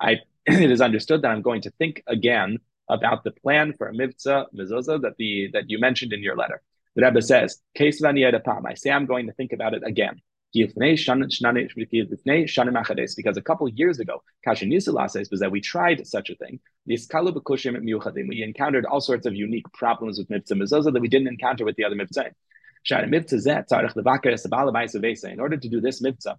I, 0.00 0.16
it 0.46 0.70
is 0.70 0.80
understood 0.80 1.22
that 1.22 1.30
I'm 1.30 1.42
going 1.42 1.62
to 1.62 1.70
think 1.72 2.02
again 2.06 2.58
about 2.88 3.24
the 3.24 3.32
plan 3.32 3.74
for 3.76 3.88
a 3.88 3.92
mivtza 3.92 4.46
mezuzah 4.54 5.02
that 5.02 5.16
the 5.18 5.50
that 5.52 5.68
you 5.68 5.78
mentioned 5.78 6.12
in 6.12 6.22
your 6.22 6.36
letter. 6.36 6.62
The 6.96 7.04
Rebbe 7.04 7.20
says, 7.22 7.60
"Case 7.74 8.02
I 8.02 8.74
say 8.74 8.90
I'm 8.90 9.06
going 9.06 9.26
to 9.26 9.32
think 9.32 9.52
about 9.52 9.74
it 9.74 9.82
again. 9.84 10.20
Because 10.54 10.72
a 13.36 13.42
couple 13.42 13.68
years 13.68 13.98
ago, 14.00 14.22
was 14.46 15.40
that 15.40 15.50
we 15.50 15.60
tried 15.60 16.06
such 16.06 16.30
a 16.30 16.34
thing. 16.36 16.58
We 16.86 18.42
encountered 18.42 18.86
all 18.86 19.00
sorts 19.00 19.26
of 19.26 19.34
unique 19.34 19.70
problems 19.74 20.18
with 20.18 20.30
mitzvah 20.30 20.54
mezuzah 20.54 20.92
that 20.92 21.00
we 21.00 21.08
didn't 21.08 21.28
encounter 21.28 21.66
with 21.66 21.76
the 21.76 21.84
other 21.84 21.96
mitzvah. 21.96 22.30
In 25.30 25.40
order 25.40 25.56
to 25.56 25.68
do 25.68 25.80
this 25.80 26.00
mitzvah, 26.00 26.38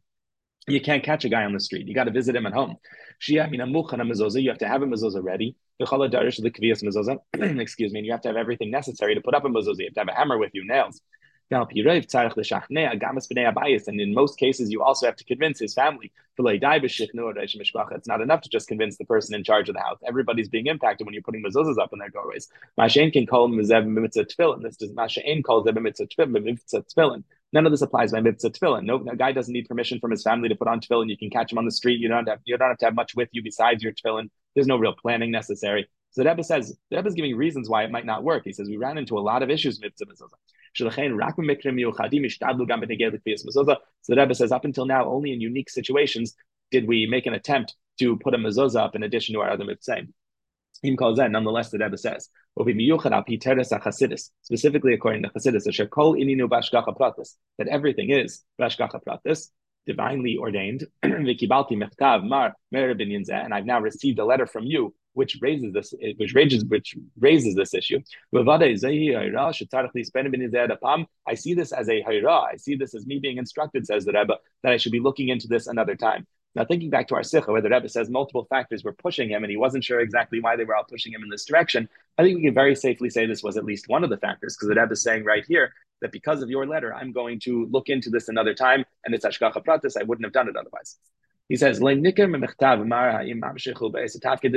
you 0.67 0.81
can't 0.81 1.03
catch 1.03 1.25
a 1.25 1.29
guy 1.29 1.43
on 1.45 1.53
the 1.53 1.59
street. 1.59 1.87
You 1.87 1.93
got 1.93 2.05
to 2.05 2.11
visit 2.11 2.35
him 2.35 2.47
at 2.47 2.53
home. 2.53 2.77
You 3.27 3.39
have 3.39 3.51
to 3.51 3.57
have 3.57 4.81
a 4.81 4.85
mezuzah 4.85 5.23
ready. 5.23 5.55
Excuse 7.61 7.93
me. 7.93 7.99
And 7.99 8.05
you 8.05 8.11
have 8.11 8.21
to 8.21 8.29
have 8.29 8.37
everything 8.37 8.71
necessary 8.71 9.15
to 9.15 9.21
put 9.21 9.35
up 9.35 9.45
a 9.45 9.49
mezuzah. 9.49 9.77
You 9.77 9.85
have 9.85 9.93
to 9.93 9.99
have 9.99 10.09
a 10.09 10.15
hammer 10.15 10.37
with 10.37 10.51
you, 10.53 10.65
nails. 10.65 10.99
And 11.51 11.71
in 13.99 14.13
most 14.13 14.37
cases, 14.37 14.69
you 14.71 14.83
also 14.83 15.05
have 15.07 15.15
to 15.15 15.23
convince 15.23 15.57
his 15.59 15.73
family. 15.73 16.11
It's 16.37 18.07
not 18.07 18.21
enough 18.21 18.41
to 18.41 18.49
just 18.49 18.67
convince 18.67 18.97
the 18.97 19.05
person 19.05 19.33
in 19.35 19.43
charge 19.43 19.67
of 19.67 19.75
the 19.75 19.81
house. 19.81 19.97
Everybody's 20.07 20.47
being 20.47 20.67
impacted 20.67 21.05
when 21.05 21.13
you're 21.13 21.23
putting 21.23 21.43
mezuzahs 21.43 21.79
up 21.79 21.91
in 21.91 21.99
their 21.99 22.09
doorways. 22.09 22.49
Mashain 22.79 23.11
can 23.11 23.25
call 23.25 23.49
tefillin. 23.49 24.61
This 24.61 24.77
Mashain 24.91 25.43
calls. 25.43 25.67
None 27.51 27.65
of 27.65 27.71
this 27.71 27.81
applies 27.81 28.11
by 28.11 28.21
mitzvah 28.21 28.51
tefillin. 28.51 28.83
No, 28.85 29.03
a 29.11 29.15
guy 29.15 29.31
doesn't 29.31 29.51
need 29.51 29.67
permission 29.67 29.99
from 29.99 30.11
his 30.11 30.21
family 30.21 30.49
to 30.49 30.55
put 30.55 30.67
on 30.67 30.79
tefillin. 30.79 31.09
You 31.09 31.17
can 31.17 31.31
catch 31.31 31.51
him 31.51 31.57
on 31.57 31.65
the 31.65 31.71
street. 31.71 31.99
You 31.99 32.07
don't 32.07 32.29
have, 32.29 32.41
you 32.45 32.55
don't 32.57 32.69
have 32.69 32.77
to 32.77 32.85
have 32.85 32.95
much 32.95 33.15
with 33.15 33.29
you 33.31 33.41
besides 33.41 33.81
your 33.81 33.91
tefillin. 33.91 34.29
There's 34.53 34.67
no 34.67 34.77
real 34.77 34.93
planning 34.93 35.31
necessary. 35.31 35.89
So 36.11 36.23
the 36.23 36.29
Rebbe 36.29 36.43
says, 36.43 36.77
the 36.89 36.97
Rebbe 36.97 37.07
is 37.07 37.15
giving 37.15 37.35
reasons 37.35 37.67
why 37.67 37.83
it 37.83 37.91
might 37.91 38.05
not 38.05 38.23
work. 38.23 38.43
He 38.45 38.53
says, 38.53 38.69
we 38.69 38.77
ran 38.77 38.97
into 38.99 39.17
a 39.17 39.19
lot 39.19 39.43
of 39.43 39.49
issues 39.49 39.81
mitzvah 39.81 40.05
so 40.75 40.89
the 44.07 44.15
Rebbe 44.15 44.35
says, 44.35 44.51
up 44.51 44.65
until 44.65 44.85
now, 44.85 45.09
only 45.09 45.33
in 45.33 45.41
unique 45.41 45.69
situations 45.69 46.35
did 46.71 46.87
we 46.87 47.05
make 47.05 47.25
an 47.25 47.33
attempt 47.33 47.75
to 47.99 48.17
put 48.17 48.33
a 48.33 48.37
mezuzah 48.37 48.79
up 48.79 48.95
in 48.95 49.03
addition 49.03 49.33
to 49.33 49.41
our 49.41 49.51
other 49.51 49.65
mitzvah. 49.65 50.07
Him 50.81 50.95
calls 50.95 51.17
that, 51.17 51.31
nonetheless, 51.31 51.71
the 51.71 51.77
Rebbe 51.77 51.97
says, 51.97 52.29
specifically 54.41 54.93
according 54.93 55.23
to 55.23 55.29
Chassidus, 55.29 55.65
that 57.57 57.67
everything 57.67 58.09
is 58.09 58.43
bashgacha 58.59 59.01
pratis, 59.05 59.49
divinely 59.85 60.37
ordained. 60.37 60.85
and 61.03 61.27
I've 63.53 63.65
now 63.65 63.81
received 63.81 64.19
a 64.19 64.25
letter 64.25 64.45
from 64.45 64.65
you 64.65 64.93
which 65.19 65.37
raises 65.41 65.73
this, 65.73 65.93
which 66.17 66.33
raises, 66.33 66.63
which 66.63 66.95
raises 67.19 67.53
this 67.53 67.73
issue. 67.73 67.99
I 68.33 68.43
see 71.35 71.53
this 71.59 71.71
as 71.73 71.89
a 71.89 71.97
hayra. 72.07 72.37
I 72.53 72.55
see 72.55 72.75
this 72.75 72.95
as 72.95 73.05
me 73.05 73.19
being 73.19 73.37
instructed, 73.37 73.85
says 73.85 74.05
the 74.05 74.13
Rebbe, 74.13 74.37
that 74.63 74.71
I 74.71 74.77
should 74.77 74.93
be 74.93 75.01
looking 75.01 75.27
into 75.27 75.47
this 75.49 75.67
another 75.67 75.95
time. 75.95 76.25
Now, 76.55 76.63
thinking 76.63 76.89
back 76.89 77.09
to 77.09 77.15
our 77.15 77.23
sikha, 77.23 77.51
where 77.51 77.61
the 77.61 77.69
Rebbe 77.69 77.89
says 77.89 78.09
multiple 78.09 78.47
factors 78.49 78.83
were 78.85 78.93
pushing 78.93 79.29
him, 79.29 79.43
and 79.43 79.51
he 79.51 79.57
wasn't 79.57 79.83
sure 79.83 79.99
exactly 79.99 80.39
why 80.39 80.55
they 80.55 80.63
were 80.63 80.75
all 80.77 80.85
pushing 80.89 81.11
him 81.13 81.21
in 81.21 81.29
this 81.29 81.45
direction, 81.45 81.89
I 82.17 82.23
think 82.23 82.37
we 82.37 82.43
can 82.43 82.53
very 82.53 82.75
safely 82.75 83.09
say 83.09 83.25
this 83.25 83.43
was 83.43 83.57
at 83.57 83.65
least 83.65 83.89
one 83.89 84.05
of 84.05 84.09
the 84.09 84.17
factors, 84.17 84.55
because 84.55 84.69
the 84.69 84.79
Rebbe 84.81 84.93
is 84.93 85.03
saying 85.03 85.25
right 85.25 85.45
here 85.45 85.73
that 86.01 86.13
because 86.13 86.41
of 86.41 86.49
your 86.49 86.65
letter, 86.65 86.93
I'm 86.93 87.11
going 87.11 87.41
to 87.41 87.67
look 87.69 87.89
into 87.89 88.09
this 88.09 88.29
another 88.29 88.53
time, 88.53 88.85
and 89.03 89.13
it's 89.13 89.25
ashgacha 89.25 89.65
pratis. 89.65 89.97
I 89.99 90.03
wouldn't 90.03 90.25
have 90.25 90.37
done 90.39 90.47
it 90.47 90.55
otherwise. 90.55 90.97
He 91.49 91.55
says, 91.55 91.79
This 91.79 92.13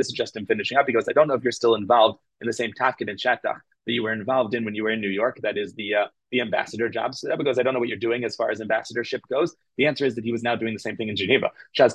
is 0.06 0.12
just 0.12 0.36
him 0.36 0.46
finishing 0.46 0.78
up. 0.78 0.86
He 0.86 0.92
goes, 0.92 1.08
I 1.08 1.12
don't 1.12 1.26
know 1.26 1.34
if 1.34 1.42
you're 1.42 1.50
still 1.50 1.74
involved 1.74 2.20
in 2.40 2.46
the 2.46 2.52
same 2.52 2.72
tafkid 2.78 3.08
in 3.08 3.16
Shatach 3.16 3.60
that 3.86 3.92
you 3.92 4.02
were 4.02 4.12
involved 4.12 4.54
in 4.54 4.64
when 4.64 4.74
you 4.74 4.84
were 4.84 4.90
in 4.90 5.00
New 5.00 5.08
York. 5.08 5.40
That 5.42 5.58
is 5.58 5.74
the 5.74 5.94
uh, 5.94 6.06
the 6.32 6.40
ambassador 6.40 6.88
job. 6.88 7.14
So 7.14 7.30
Rebbe 7.30 7.44
goes, 7.44 7.58
I 7.58 7.62
don't 7.62 7.74
know 7.74 7.78
what 7.78 7.88
you're 7.88 7.98
doing 7.98 8.24
as 8.24 8.34
far 8.34 8.50
as 8.50 8.60
ambassadorship 8.60 9.20
goes. 9.30 9.54
The 9.76 9.86
answer 9.86 10.06
is 10.06 10.16
that 10.16 10.24
he 10.24 10.32
was 10.32 10.42
now 10.42 10.56
doing 10.56 10.72
the 10.72 10.80
same 10.80 10.96
thing 10.96 11.10
in 11.10 11.16
Geneva. 11.16 11.50
There's 11.76 11.94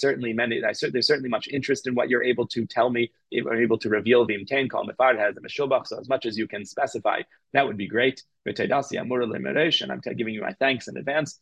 certainly 0.00 0.32
many. 0.32 0.60
There's 0.60 1.06
certainly 1.06 1.28
much 1.28 1.48
interest 1.48 1.88
in 1.88 1.94
what 1.94 2.08
you're 2.08 2.22
able 2.22 2.46
to 2.48 2.64
tell 2.66 2.88
me. 2.88 3.10
You're 3.30 3.60
able 3.60 3.78
to 3.78 3.88
reveal 3.88 4.24
the 4.24 4.38
imtain 4.38 4.70
call 4.70 4.86
has 4.86 5.34
the 5.34 5.40
meshubach. 5.40 5.88
So 5.88 5.98
as 5.98 6.08
much 6.08 6.24
as 6.24 6.38
you 6.38 6.46
can 6.46 6.64
specify, 6.64 7.22
that 7.52 7.66
would 7.66 7.76
be 7.76 7.88
great. 7.88 8.22
I'm 8.46 8.54
giving 8.54 10.34
you 10.34 10.42
my 10.42 10.52
thanks 10.52 10.88
in 10.88 10.96
advance. 10.96 11.40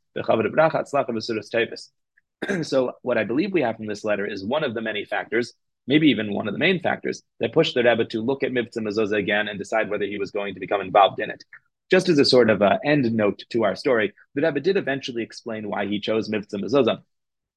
So 2.62 2.92
what 3.02 3.16
I 3.16 3.24
believe 3.24 3.52
we 3.52 3.62
have 3.62 3.76
from 3.76 3.86
this 3.86 4.04
letter 4.04 4.26
is 4.26 4.44
one 4.44 4.64
of 4.64 4.74
the 4.74 4.82
many 4.82 5.04
factors 5.04 5.54
maybe 5.86 6.08
even 6.08 6.32
one 6.32 6.48
of 6.48 6.54
the 6.54 6.58
main 6.58 6.80
factors 6.80 7.22
that 7.40 7.52
pushed 7.52 7.74
the 7.74 7.82
Rebbe 7.82 8.04
to 8.06 8.22
look 8.22 8.42
at 8.42 8.52
Mivtza 8.52 8.78
Mezuzah 8.78 9.18
again 9.18 9.48
and 9.48 9.58
decide 9.58 9.90
whether 9.90 10.04
he 10.04 10.18
was 10.18 10.30
going 10.30 10.54
to 10.54 10.60
become 10.60 10.80
involved 10.80 11.20
in 11.20 11.30
it. 11.30 11.44
Just 11.90 12.08
as 12.08 12.18
a 12.18 12.24
sort 12.24 12.50
of 12.50 12.62
uh, 12.62 12.78
end 12.84 13.12
note 13.12 13.42
to 13.50 13.64
our 13.64 13.76
story, 13.76 14.12
the 14.34 14.42
Rebbe 14.42 14.60
did 14.60 14.76
eventually 14.76 15.22
explain 15.22 15.68
why 15.68 15.86
he 15.86 16.00
chose 16.00 16.28
Mivtza 16.28 16.54
Mezuzah, 16.54 17.02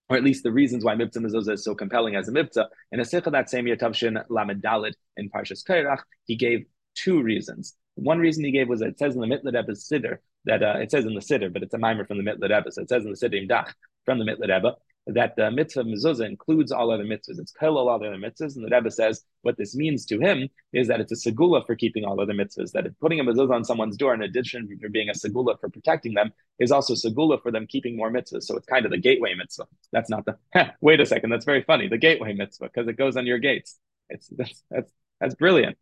or 0.09 0.17
at 0.17 0.23
least 0.23 0.43
the 0.43 0.51
reasons 0.51 0.83
why 0.83 0.95
Mivtza 0.95 1.17
Mezuzah 1.17 1.53
is 1.53 1.63
so 1.63 1.75
compelling 1.75 2.15
as 2.15 2.27
a 2.27 2.31
Mivtza. 2.31 2.65
In 2.91 2.99
a 2.99 3.05
sikha 3.05 3.29
that 3.31 3.49
same 3.49 3.65
Yatavshin 3.65 4.21
Lamed 4.29 4.61
Dalid 4.61 4.93
in 5.15 5.29
Parshas 5.29 5.63
Korach, 5.67 6.01
he 6.25 6.35
gave 6.35 6.65
two 6.95 7.21
reasons. 7.21 7.75
One 7.95 8.19
reason 8.19 8.43
he 8.43 8.51
gave 8.51 8.67
was 8.67 8.81
that 8.81 8.89
it 8.89 8.99
says 8.99 9.15
in 9.15 9.21
the 9.21 9.27
Mitler 9.27 9.53
Rebbe's 9.53 9.87
Siddur, 9.87 10.17
that 10.45 10.61
uh, 10.61 10.75
it 10.79 10.91
says 10.91 11.05
in 11.05 11.15
the 11.15 11.21
Siddur, 11.21 11.51
but 11.51 11.63
it's 11.63 11.73
a 11.73 11.77
maamar 11.77 12.07
from 12.07 12.17
the 12.17 12.23
Mitler 12.23 12.49
Rebbe, 12.49 12.71
so 12.71 12.81
it 12.81 12.89
says 12.89 13.05
in 13.05 13.11
the 13.11 13.17
Siddur 13.17 13.49
Dach 13.49 13.73
from 14.05 14.19
the 14.19 14.25
Mitler 14.25 14.53
Rebbe, 14.53 14.75
that 15.07 15.35
the 15.37 15.49
mitzvah 15.49 15.83
mezuzah 15.83 16.25
includes 16.25 16.71
all 16.71 16.91
other 16.91 17.05
mitzvahs. 17.05 17.39
It's 17.39 17.51
kol 17.51 17.77
all 17.77 17.89
other 17.89 18.09
mitzvahs, 18.11 18.55
and 18.55 18.65
the 18.65 18.75
Rebbe 18.75 18.91
says 18.91 19.23
what 19.41 19.57
this 19.57 19.75
means 19.75 20.05
to 20.07 20.19
him 20.19 20.49
is 20.73 20.87
that 20.89 20.99
it's 20.99 21.11
a 21.11 21.31
segula 21.31 21.65
for 21.65 21.75
keeping 21.75 22.03
all 22.03 22.19
other 22.19 22.33
mitzvahs. 22.33 22.71
That 22.71 22.87
putting 22.99 23.19
a 23.19 23.23
mezuzah 23.23 23.53
on 23.53 23.63
someone's 23.63 23.95
door, 23.95 24.13
in 24.13 24.21
addition 24.21 24.67
for 24.81 24.89
being 24.89 25.09
a 25.09 25.13
segula 25.13 25.59
for 25.59 25.69
protecting 25.69 26.13
them, 26.13 26.33
is 26.59 26.71
also 26.71 26.93
segula 26.93 27.41
for 27.41 27.51
them 27.51 27.67
keeping 27.67 27.95
more 27.95 28.11
mitzvahs. 28.11 28.43
So 28.43 28.57
it's 28.57 28.67
kind 28.67 28.85
of 28.85 28.91
the 28.91 28.97
gateway 28.97 29.33
mitzvah. 29.33 29.67
That's 29.91 30.09
not 30.09 30.25
the. 30.25 30.37
wait 30.81 30.99
a 30.99 31.05
second, 31.05 31.29
that's 31.29 31.45
very 31.45 31.63
funny. 31.63 31.87
The 31.87 31.97
gateway 31.97 32.33
mitzvah 32.33 32.65
because 32.65 32.87
it 32.87 32.97
goes 32.97 33.15
on 33.15 33.25
your 33.25 33.39
gates. 33.39 33.77
It's 34.09 34.27
that's 34.27 34.63
that's 34.69 34.91
that's 35.21 35.35
brilliant. 35.35 35.77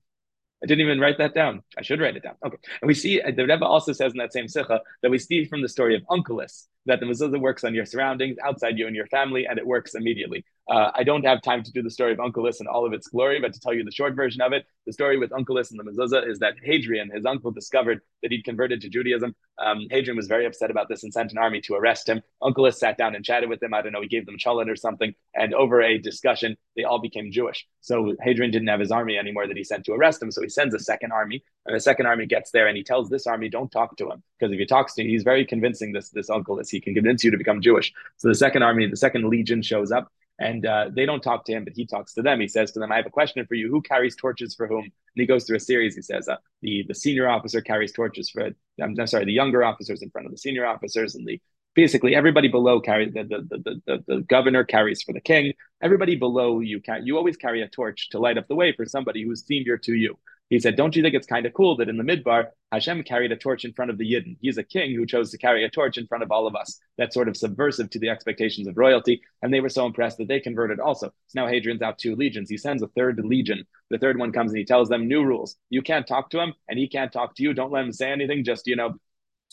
I 0.63 0.67
didn't 0.67 0.85
even 0.85 0.99
write 0.99 1.17
that 1.17 1.33
down. 1.33 1.63
I 1.77 1.81
should 1.81 1.99
write 1.99 2.15
it 2.15 2.23
down. 2.23 2.35
Okay. 2.43 2.57
And 2.81 2.87
we 2.87 2.93
see 2.93 3.19
the 3.19 3.45
Rebbe 3.45 3.65
also 3.65 3.91
says 3.91 4.13
in 4.13 4.19
that 4.19 4.33
same 4.33 4.47
sikha 4.47 4.81
that 5.01 5.11
we 5.11 5.19
see 5.19 5.45
from 5.45 5.61
the 5.61 5.69
story 5.69 5.95
of 5.95 6.03
Onkelos 6.03 6.67
that 6.85 6.99
the 6.99 7.05
mezuzah 7.05 7.39
works 7.39 7.63
on 7.63 7.73
your 7.73 7.85
surroundings, 7.85 8.37
outside 8.43 8.77
you 8.77 8.87
and 8.87 8.95
your 8.95 9.07
family, 9.07 9.45
and 9.47 9.57
it 9.57 9.65
works 9.65 9.95
immediately. 9.95 10.45
Uh, 10.69 10.89
I 10.95 11.03
don't 11.03 11.25
have 11.25 11.41
time 11.43 11.61
to 11.63 11.71
do 11.71 11.83
the 11.83 11.91
story 11.91 12.11
of 12.11 12.17
Onkelos 12.17 12.59
and 12.59 12.67
all 12.67 12.85
of 12.85 12.93
its 12.93 13.07
glory, 13.07 13.39
but 13.39 13.53
to 13.53 13.59
tell 13.59 13.73
you 13.73 13.83
the 13.83 13.91
short 13.91 14.15
version 14.15 14.41
of 14.41 14.51
it, 14.51 14.65
the 14.87 14.93
story 14.93 15.17
with 15.17 15.29
Onkelos 15.29 15.71
and 15.71 15.79
the 15.79 15.83
mezuzah 15.83 16.27
is 16.27 16.39
that 16.39 16.55
Hadrian, 16.63 17.11
his 17.11 17.25
uncle, 17.25 17.51
discovered 17.51 18.01
that 18.23 18.31
he'd 18.31 18.43
converted 18.43 18.81
to 18.81 18.89
Judaism. 18.89 19.35
Um, 19.63 19.85
Hadrian 19.91 20.17
was 20.17 20.27
very 20.27 20.45
upset 20.45 20.71
about 20.71 20.89
this 20.89 21.03
and 21.03 21.13
sent 21.13 21.31
an 21.31 21.37
army 21.37 21.61
to 21.61 21.75
arrest 21.75 22.09
him. 22.09 22.21
Onkelos 22.41 22.75
sat 22.75 22.97
down 22.97 23.15
and 23.15 23.23
chatted 23.23 23.49
with 23.49 23.61
him. 23.61 23.73
I 23.73 23.81
don't 23.81 23.91
know, 23.91 24.01
he 24.01 24.07
gave 24.07 24.25
them 24.25 24.37
cholent 24.37 24.69
or 24.69 24.75
something, 24.75 25.13
and 25.35 25.53
over 25.53 25.81
a 25.81 25.99
discussion, 25.99 26.57
they 26.75 26.83
all 26.83 26.99
became 26.99 27.31
Jewish. 27.31 27.67
So 27.81 28.15
Hadrian 28.21 28.51
didn't 28.51 28.67
have 28.67 28.79
his 28.79 28.91
army 28.91 29.17
anymore 29.17 29.47
that 29.47 29.57
he 29.57 29.63
sent 29.63 29.85
to 29.85 29.93
arrest 29.93 30.21
him, 30.21 30.31
so 30.31 30.41
he 30.41 30.49
sends 30.49 30.73
a 30.73 30.79
second 30.79 31.11
army, 31.11 31.43
and 31.65 31.75
the 31.75 31.79
second 31.79 32.05
army 32.05 32.25
gets 32.25 32.51
there 32.51 32.67
and 32.67 32.77
he 32.77 32.83
tells 32.83 33.09
this 33.09 33.27
army, 33.27 33.49
"Don't 33.49 33.71
talk 33.71 33.97
to 33.97 34.09
him," 34.09 34.23
because 34.39 34.53
if 34.53 34.59
he 34.59 34.65
talks 34.65 34.93
to 34.95 35.01
him, 35.01 35.07
he's 35.07 35.23
very 35.23 35.45
convincing. 35.45 35.91
This 35.91 36.09
this 36.09 36.29
uncle 36.29 36.59
is 36.59 36.69
he 36.69 36.81
can 36.81 36.93
convince 36.93 37.23
you 37.23 37.31
to 37.31 37.37
become 37.37 37.61
Jewish. 37.61 37.93
So 38.17 38.27
the 38.27 38.35
second 38.35 38.63
army, 38.63 38.87
the 38.87 38.97
second 38.97 39.27
legion 39.29 39.61
shows 39.61 39.91
up 39.91 40.11
and 40.39 40.65
uh, 40.65 40.89
they 40.93 41.05
don't 41.05 41.21
talk 41.23 41.45
to 41.45 41.53
him, 41.53 41.63
but 41.63 41.73
he 41.73 41.85
talks 41.85 42.13
to 42.13 42.21
them. 42.21 42.41
He 42.41 42.47
says 42.47 42.71
to 42.73 42.79
them, 42.79 42.91
"I 42.91 42.97
have 42.97 43.05
a 43.05 43.11
question 43.11 43.45
for 43.45 43.55
you. 43.55 43.69
Who 43.69 43.81
carries 43.81 44.15
torches 44.15 44.53
for 44.53 44.67
whom?" 44.67 44.83
And 44.83 44.91
he 45.15 45.25
goes 45.25 45.45
through 45.45 45.57
a 45.57 45.61
series. 45.61 45.95
He 45.95 46.01
says, 46.01 46.27
uh, 46.27 46.37
"the 46.61 46.83
the 46.87 46.95
senior 46.95 47.29
officer 47.29 47.61
carries 47.61 47.93
torches 47.93 48.29
for. 48.29 48.47
I'm, 48.81 48.95
I'm, 48.99 49.07
sorry, 49.07 49.25
the 49.25 49.31
younger 49.31 49.63
officers 49.63 50.01
in 50.01 50.09
front 50.09 50.25
of 50.25 50.31
the 50.31 50.37
senior 50.37 50.65
officers, 50.65 51.15
and 51.15 51.25
the 51.25 51.41
basically 51.73 52.15
everybody 52.15 52.49
below 52.49 52.81
carries 52.81 53.13
the 53.13 53.23
the, 53.23 53.47
the 53.49 53.81
the 53.85 54.03
the 54.07 54.21
governor 54.23 54.65
carries 54.65 55.01
for 55.01 55.13
the 55.13 55.21
king. 55.21 55.53
Everybody 55.81 56.15
below 56.17 56.59
you 56.59 56.81
can 56.81 57.05
you 57.05 57.17
always 57.17 57.37
carry 57.37 57.61
a 57.61 57.69
torch 57.69 58.09
to 58.09 58.19
light 58.19 58.37
up 58.37 58.47
the 58.47 58.55
way 58.55 58.73
for 58.73 58.85
somebody 58.85 59.23
who's 59.23 59.45
senior 59.45 59.77
to 59.79 59.93
you." 59.93 60.17
He 60.49 60.59
said, 60.59 60.75
Don't 60.75 60.95
you 60.95 61.01
think 61.01 61.15
it's 61.15 61.27
kind 61.27 61.45
of 61.45 61.53
cool 61.53 61.75
that 61.77 61.89
in 61.89 61.97
the 61.97 62.03
Midbar, 62.03 62.47
Hashem 62.71 63.03
carried 63.03 63.31
a 63.31 63.35
torch 63.35 63.65
in 63.65 63.73
front 63.73 63.89
of 63.89 63.97
the 63.97 64.05
Yidden? 64.05 64.37
He's 64.41 64.57
a 64.57 64.63
king 64.63 64.93
who 64.93 65.05
chose 65.05 65.31
to 65.31 65.37
carry 65.37 65.63
a 65.63 65.69
torch 65.69 65.97
in 65.97 66.05
front 66.05 66.23
of 66.23 66.31
all 66.31 66.45
of 66.45 66.55
us. 66.55 66.79
That's 66.97 67.15
sort 67.15 67.27
of 67.27 67.35
subversive 67.35 67.89
to 67.91 67.99
the 67.99 68.09
expectations 68.09 68.67
of 68.67 68.77
royalty. 68.77 69.21
And 69.41 69.53
they 69.53 69.59
were 69.59 69.69
so 69.69 69.85
impressed 69.85 70.19
that 70.19 70.27
they 70.27 70.39
converted 70.39 70.79
also. 70.79 71.07
So 71.27 71.41
now 71.41 71.47
Hadrian's 71.47 71.81
out 71.81 71.97
two 71.97 72.15
legions. 72.15 72.49
He 72.49 72.57
sends 72.57 72.83
a 72.83 72.87
third 72.89 73.19
legion. 73.23 73.65
The 73.89 73.97
third 73.97 74.19
one 74.19 74.31
comes 74.31 74.51
and 74.51 74.59
he 74.59 74.65
tells 74.65 74.87
them 74.87 75.07
new 75.07 75.23
rules. 75.23 75.55
You 75.69 75.81
can't 75.81 76.05
talk 76.05 76.29
to 76.31 76.39
him 76.39 76.53
and 76.69 76.77
he 76.77 76.87
can't 76.87 77.11
talk 77.11 77.35
to 77.35 77.43
you. 77.43 77.53
Don't 77.53 77.71
let 77.71 77.85
him 77.85 77.91
say 77.91 78.11
anything. 78.11 78.43
Just, 78.43 78.67
you 78.67 78.75
know, 78.75 78.95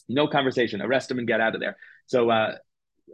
no 0.09 0.27
conversation. 0.27 0.83
Arrest 0.83 1.11
him 1.11 1.19
and 1.19 1.27
get 1.29 1.41
out 1.41 1.55
of 1.55 1.61
there. 1.61 1.77
So, 2.07 2.29
uh, 2.29 2.57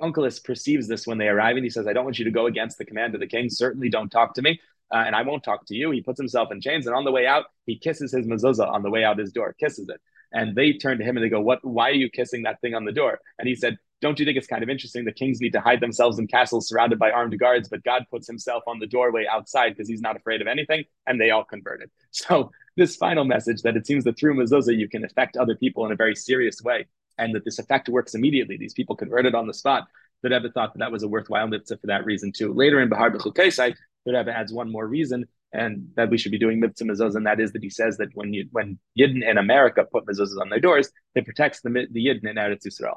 Onkelos 0.02 0.42
perceives 0.44 0.86
this 0.86 1.06
when 1.06 1.18
they 1.18 1.26
arrive 1.28 1.56
and 1.56 1.64
he 1.64 1.70
says, 1.70 1.86
I 1.86 1.92
don't 1.92 2.04
want 2.04 2.18
you 2.18 2.24
to 2.26 2.30
go 2.30 2.46
against 2.46 2.78
the 2.78 2.84
command 2.84 3.14
of 3.14 3.20
the 3.20 3.26
king. 3.26 3.50
Certainly 3.50 3.88
don't 3.88 4.10
talk 4.10 4.34
to 4.34 4.42
me 4.42 4.60
uh, 4.92 5.04
and 5.06 5.14
I 5.14 5.22
won't 5.22 5.42
talk 5.42 5.66
to 5.66 5.74
you. 5.74 5.90
He 5.90 6.00
puts 6.00 6.18
himself 6.18 6.50
in 6.50 6.60
chains, 6.60 6.86
and 6.86 6.94
on 6.94 7.04
the 7.04 7.12
way 7.12 7.26
out, 7.26 7.46
he 7.66 7.78
kisses 7.78 8.12
his 8.12 8.26
mezuzah 8.26 8.68
on 8.68 8.82
the 8.82 8.90
way 8.90 9.04
out 9.04 9.18
his 9.18 9.32
door, 9.32 9.54
kisses 9.58 9.88
it. 9.88 10.00
And 10.32 10.54
they 10.54 10.74
turn 10.74 10.98
to 10.98 11.04
him 11.04 11.16
and 11.16 11.24
they 11.24 11.30
go, 11.30 11.40
"What? 11.40 11.64
Why 11.64 11.88
are 11.90 11.94
you 11.94 12.10
kissing 12.10 12.42
that 12.42 12.60
thing 12.60 12.74
on 12.74 12.84
the 12.84 12.92
door?" 12.92 13.20
And 13.38 13.48
he 13.48 13.54
said, 13.54 13.78
"Don't 14.00 14.18
you 14.18 14.26
think 14.26 14.36
it's 14.36 14.46
kind 14.46 14.62
of 14.62 14.68
interesting? 14.68 15.04
The 15.04 15.12
kings 15.12 15.40
need 15.40 15.52
to 15.54 15.60
hide 15.60 15.80
themselves 15.80 16.18
in 16.18 16.26
castles 16.26 16.68
surrounded 16.68 16.98
by 16.98 17.10
armed 17.10 17.38
guards, 17.38 17.68
but 17.68 17.82
God 17.82 18.04
puts 18.10 18.26
Himself 18.26 18.62
on 18.66 18.78
the 18.78 18.86
doorway 18.86 19.26
outside 19.30 19.70
because 19.70 19.88
He's 19.88 20.02
not 20.02 20.16
afraid 20.16 20.40
of 20.42 20.46
anything." 20.46 20.84
And 21.06 21.20
they 21.20 21.30
all 21.30 21.44
converted. 21.44 21.90
So 22.10 22.50
this 22.76 22.96
final 22.96 23.24
message 23.24 23.62
that 23.62 23.76
it 23.76 23.86
seems 23.86 24.04
that 24.04 24.18
through 24.18 24.34
mezuzah 24.34 24.76
you 24.76 24.88
can 24.88 25.04
affect 25.04 25.36
other 25.36 25.56
people 25.56 25.84
in 25.86 25.92
a 25.92 25.96
very 25.96 26.14
serious 26.14 26.62
way, 26.62 26.86
and 27.18 27.34
that 27.34 27.44
this 27.44 27.58
effect 27.58 27.88
works 27.88 28.14
immediately. 28.14 28.56
These 28.56 28.74
people 28.74 28.96
converted 28.96 29.34
on 29.34 29.46
the 29.46 29.54
spot. 29.54 29.86
The 30.22 30.30
Rebbe 30.30 30.50
thought 30.50 30.72
that 30.74 30.80
that 30.80 30.92
was 30.92 31.02
a 31.02 31.08
worthwhile 31.08 31.46
mitzvah 31.46 31.78
for 31.78 31.86
that 31.86 32.04
reason 32.04 32.32
too. 32.32 32.52
Later 32.52 32.80
in 32.80 32.88
Bahar 32.88 33.10
B'chukesai, 33.10 33.74
the 34.08 34.16
Rebbe 34.16 34.32
adds 34.36 34.52
one 34.52 34.72
more 34.72 34.86
reason, 34.86 35.26
and 35.52 35.88
that 35.96 36.10
we 36.10 36.18
should 36.18 36.32
be 36.32 36.38
doing 36.38 36.60
mitzvah 36.60 36.86
mezuzah, 36.86 37.16
and 37.16 37.26
that 37.26 37.40
is 37.40 37.52
that 37.52 37.62
he 37.62 37.70
says 37.70 37.98
that 37.98 38.08
when 38.14 38.32
you, 38.32 38.48
when 38.50 38.78
Yidden 38.98 39.22
in 39.28 39.38
America 39.38 39.84
put 39.92 40.06
mezuzahs 40.06 40.40
on 40.40 40.48
their 40.48 40.60
doors, 40.60 40.90
it 41.14 41.24
protects 41.24 41.60
the, 41.60 41.70
the 41.90 42.06
Yidden 42.06 42.28
in 42.28 42.36
Eretz 42.36 42.66
Yisrael. 42.66 42.96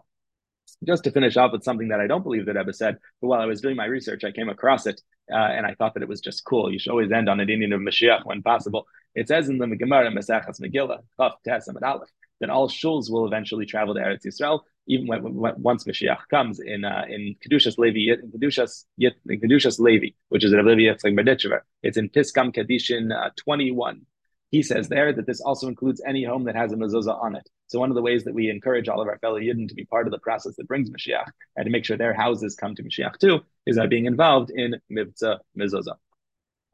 Just 0.86 1.04
to 1.04 1.12
finish 1.12 1.38
off 1.38 1.52
with 1.52 1.64
something 1.64 1.90
that 1.90 2.00
I 2.00 2.08
don't 2.08 2.24
believe 2.24 2.46
that 2.46 2.56
Rebbe 2.56 2.74
said, 2.74 2.98
but 3.20 3.28
while 3.28 3.42
I 3.42 3.46
was 3.46 3.62
doing 3.62 3.76
my 3.76 3.86
research, 3.86 4.24
I 4.24 4.32
came 4.32 4.50
across 4.50 4.86
it, 4.88 5.02
uh, 5.32 5.36
and 5.36 5.66
I 5.66 5.76
thought 5.76 5.94
that 5.96 6.04
it 6.04 6.10
was 6.10 6.22
just 6.22 6.46
cool. 6.46 6.72
You 6.72 6.80
should 6.80 6.92
always 6.92 7.12
end 7.12 7.30
on 7.30 7.40
an 7.40 7.50
inyan 7.50 7.76
of 7.76 7.82
Mashiach 7.82 8.26
when 8.26 8.42
possible. 8.42 8.88
It 9.14 9.28
says 9.28 9.50
in 9.50 9.58
the 9.58 9.68
Gemara 9.68 10.10
Mesachas 10.12 10.62
Megillah, 10.62 11.00
Chaf 11.18 11.34
Tes 11.46 11.68
Aleph, 11.68 12.10
that 12.40 12.50
all 12.50 12.70
shuls 12.70 13.12
will 13.12 13.28
eventually 13.28 13.66
travel 13.66 13.94
to 13.94 14.00
Eretz 14.00 14.26
Yisrael, 14.26 14.62
even 14.88 15.08
when, 15.08 15.34
when, 15.36 15.54
once 15.62 15.84
Mashiach 15.86 16.28
comes 16.30 16.60
in 16.60 16.84
uh, 16.84 17.04
in 17.08 17.36
Kedushas 17.46 17.78
Levi, 17.78 18.14
in 18.14 18.32
Kedushas, 18.32 18.86
in 18.98 19.40
Kedushas 19.40 19.80
Levi, 19.80 20.10
which 20.30 20.44
is 20.44 20.54
in 20.54 20.66
Levi 20.66 20.82
Yitzchak. 20.82 21.60
It's 21.84 21.98
in 21.98 22.10
Piskam 22.10 22.54
Kedishin 22.54 23.12
uh, 23.16 23.30
21. 23.38 24.06
He 24.50 24.64
says 24.64 24.90
there 24.90 25.14
that 25.14 25.26
this 25.26 25.40
also 25.40 25.68
includes 25.68 26.02
any 26.06 26.26
home 26.26 26.44
that 26.44 26.56
has 26.56 26.74
a 26.74 26.76
mezuzah 26.76 27.24
on 27.24 27.38
it. 27.38 27.48
So 27.68 27.80
one 27.80 27.90
of 27.90 27.96
the 27.96 28.02
ways 28.02 28.26
that 28.26 28.34
we 28.34 28.50
encourage 28.50 28.90
all 28.90 29.02
of 29.02 29.08
our 29.08 29.18
fellow 29.20 29.40
Yidden 29.40 29.70
to 29.70 29.76
be 29.76 29.86
part 29.86 30.08
of 30.08 30.12
the 30.12 30.20
process 30.20 30.56
that 30.58 30.68
brings 30.68 30.90
Mashiach 30.90 31.28
and 31.56 31.66
to 31.66 31.72
make 31.72 31.86
sure 31.86 31.96
their 31.96 32.14
houses 32.14 32.56
come 32.56 32.76
to 32.76 32.84
Mashiach 32.84 33.18
too 33.18 33.40
is 33.66 33.78
by 33.78 33.88
being 33.88 34.08
involved 34.08 34.52
in 34.54 34.76
Mivtza 34.92 35.40
Mezuzah. 35.58 35.96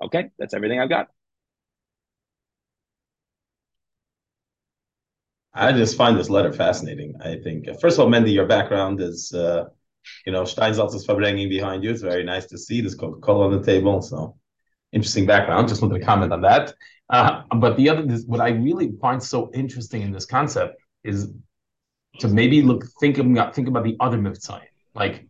Okay, 0.02 0.32
that's 0.40 0.56
everything 0.56 0.80
I've 0.80 0.90
got. 0.90 1.10
I 5.58 5.72
just 5.72 5.98
find 5.98 6.18
this 6.18 6.30
letter 6.30 6.54
fascinating. 6.54 7.16
I 7.22 7.38
think, 7.38 7.68
first 7.80 7.98
of 7.98 8.06
all, 8.06 8.12
Mendy, 8.12 8.32
your 8.32 8.46
background 8.46 9.02
is, 9.02 9.34
uh, 9.34 9.66
you 10.26 10.32
know, 10.32 10.44
Steinsaltz's 10.44 11.06
Verbringing 11.06 11.50
behind 11.50 11.84
you. 11.84 11.90
It's 11.90 12.02
very 12.02 12.24
nice 12.24 12.46
to 12.48 12.58
see. 12.58 12.80
this 12.80 12.96
Coca 12.96 13.20
Cola 13.20 13.46
on 13.48 13.52
the 13.60 13.66
table. 13.66 14.02
So, 14.02 14.38
interesting 14.94 15.26
background. 15.26 15.68
Just 15.68 15.82
wanted 15.82 16.00
to 16.00 16.06
comment 16.06 16.32
on 16.32 16.42
that. 16.42 16.74
Uh, 17.10 17.42
but 17.58 17.76
the 17.76 17.90
other, 17.90 18.04
this, 18.04 18.24
what 18.26 18.40
I 18.40 18.50
really 18.50 18.92
find 19.02 19.22
so 19.22 19.50
interesting 19.54 20.04
in 20.04 20.12
this 20.12 20.26
concept 20.26 20.80
is 21.04 21.32
to 22.20 22.28
maybe 22.28 22.62
look, 22.62 22.86
think 23.00 23.18
about, 23.18 23.56
think 23.56 23.68
about 23.68 23.84
the 23.84 23.98
other 24.00 24.18
Mivtzayim. 24.18 24.62
Like, 24.94 25.28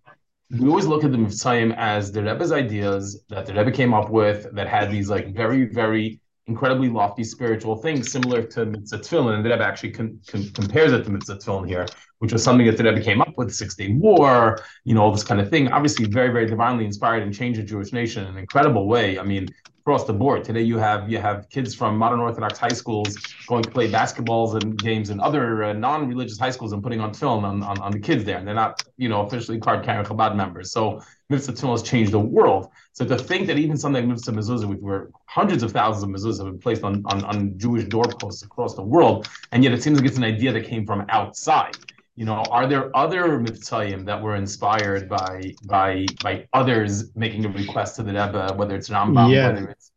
we 0.50 0.68
always 0.68 0.86
look 0.86 1.04
at 1.04 1.12
the 1.12 1.18
Mivtzayim 1.18 1.76
as 1.78 2.12
the 2.12 2.24
Rebbe's 2.24 2.52
ideas 2.52 3.24
that 3.30 3.46
the 3.46 3.54
Rebbe 3.54 3.72
came 3.72 3.94
up 3.94 4.10
with 4.10 4.54
that 4.54 4.68
had 4.68 4.92
these 4.92 5.10
like 5.10 5.34
very, 5.34 5.66
very 5.66 6.20
incredibly 6.48 6.90
lofty 6.90 7.24
spiritual 7.24 7.76
thing, 7.76 8.02
similar 8.04 8.42
to 8.42 8.66
Mitzvah 8.66 9.00
Tefillin, 9.00 9.36
and 9.36 9.46
the 9.46 9.50
Rebbe 9.50 9.64
actually 9.64 9.92
con- 9.92 10.20
con- 10.28 10.50
compares 10.54 10.94
it 10.94 11.04
to 11.04 11.12
Mitzvah 11.12 11.38
Tefillin 11.38 11.68
here, 11.68 11.86
which 12.20 12.32
was 12.32 12.44
something 12.44 12.66
that 12.66 12.78
the 12.78 12.84
Rebbe 12.84 13.02
came 13.02 13.22
up 13.22 13.38
with, 13.38 13.54
Six 13.54 13.76
Day 13.76 13.94
War, 13.94 14.60
you 14.86 14.96
know, 14.96 15.02
all 15.02 15.12
this 15.12 15.24
kind 15.24 15.42
of 15.42 15.50
thing. 15.50 15.68
Obviously, 15.70 16.06
very, 16.06 16.30
very 16.30 16.46
divinely 16.46 16.86
inspired 16.86 17.24
and 17.24 17.34
changed 17.34 17.60
the 17.60 17.64
Jewish 17.64 17.92
nation 17.92 18.24
in 18.24 18.30
an 18.32 18.38
incredible 18.38 18.88
way. 18.88 19.20
I 19.20 19.24
mean, 19.24 19.50
across 19.88 20.04
the 20.04 20.12
board. 20.12 20.44
Today 20.44 20.64
you 20.64 20.78
have 20.78 21.10
you 21.10 21.18
have 21.18 21.50
kids 21.50 21.74
from 21.74 21.98
modern 21.98 22.20
Orthodox 22.20 22.60
high 22.60 22.78
schools 22.82 23.16
going 23.48 23.64
to 23.64 23.72
play 23.72 23.90
basketballs 23.90 24.62
and 24.62 24.78
games 24.78 25.10
in 25.12 25.22
other 25.22 25.64
uh, 25.64 25.72
non-religious 25.72 26.38
high 26.38 26.50
schools 26.50 26.74
and 26.74 26.84
putting 26.84 27.00
on 27.00 27.14
film 27.14 27.46
on, 27.46 27.64
on, 27.64 27.80
on, 27.80 27.94
the 27.94 28.00
kids 28.00 28.26
there, 28.26 28.38
and 28.38 28.46
they're 28.46 28.54
not 28.54 28.84
you 28.98 29.08
know 29.08 29.22
officially 29.26 29.58
card 29.58 29.86
carrying 29.86 30.06
Chabad 30.06 30.36
members. 30.36 30.74
So 30.74 31.02
mitzvah 31.30 31.68
has 31.68 31.84
changed 31.84 32.12
the 32.12 32.20
world. 32.20 32.70
So 32.92 33.06
to 33.06 33.18
think 33.18 33.48
that 33.48 33.58
even 33.58 33.78
something 33.78 34.02
like 34.02 34.10
mitzvah 34.10 34.34
mezuzah, 34.34 34.78
where 34.82 35.08
hundreds 35.26 35.64
of 35.64 35.72
thousands 35.72 36.04
of 36.04 36.10
mezuzahs 36.10 36.40
have 36.40 36.48
been 36.48 36.60
placed 36.60 36.84
on, 36.84 37.02
on 37.06 37.24
on 37.24 37.58
Jewish 37.58 37.86
doorposts 37.86 38.44
across 38.44 38.76
the 38.76 38.84
world, 38.84 39.30
and 39.54 39.64
yet 39.64 39.72
it 39.72 39.82
seems 39.82 39.98
like 39.98 40.06
it's 40.10 40.18
an 40.18 40.26
idea 40.26 40.52
that 40.52 40.66
came 40.66 40.86
from 40.86 41.06
outside 41.08 41.78
you 42.18 42.26
know, 42.26 42.44
are 42.50 42.68
there 42.68 42.96
other 42.98 43.40
mitzvahim 43.40 44.04
that 44.08 44.20
were 44.22 44.36
inspired 44.36 45.08
by 45.08 45.54
by 45.66 46.08
by 46.24 46.48
others 46.52 47.16
making 47.16 47.46
a 47.46 47.50
request 47.50 47.96
to 47.98 48.04
the 48.04 48.12
Rebbe, 48.12 48.54
whether 48.56 48.76
it's 48.76 48.90
Rambam, 48.90 49.32
yeah. 49.32 49.50
whether 49.50 49.70
it's 49.70 49.92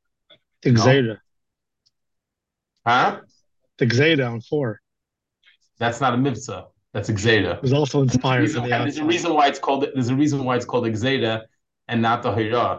the 0.63 0.71
Gzeda. 0.71 1.19
Huh? 2.87 3.21
The 3.79 3.87
Gzeda 3.87 4.31
on 4.31 4.43
four. 4.43 4.81
That's 5.79 6.03
not 6.03 6.13
a 6.13 6.19
mitzvah. 6.19 6.67
That's 6.93 7.09
Exeda. 7.09 7.57
It 7.57 7.63
was 7.63 7.73
also 7.73 8.03
inspired. 8.03 8.41
There's 8.41 8.57
a, 8.57 8.61
reason, 8.61 8.71
there's 8.71 8.99
a 8.99 9.05
reason 9.05 9.35
why 9.35 9.47
it's 9.49 9.59
called 9.59 9.87
there's 9.95 10.11
a 10.11 10.15
reason 10.15 10.45
why 10.45 10.57
it's 10.57 10.67
called 10.67 10.85
Exeda 10.85 11.45
and 11.89 12.03
not 12.03 12.23
the 12.23 12.33
Hira. 12.33 12.79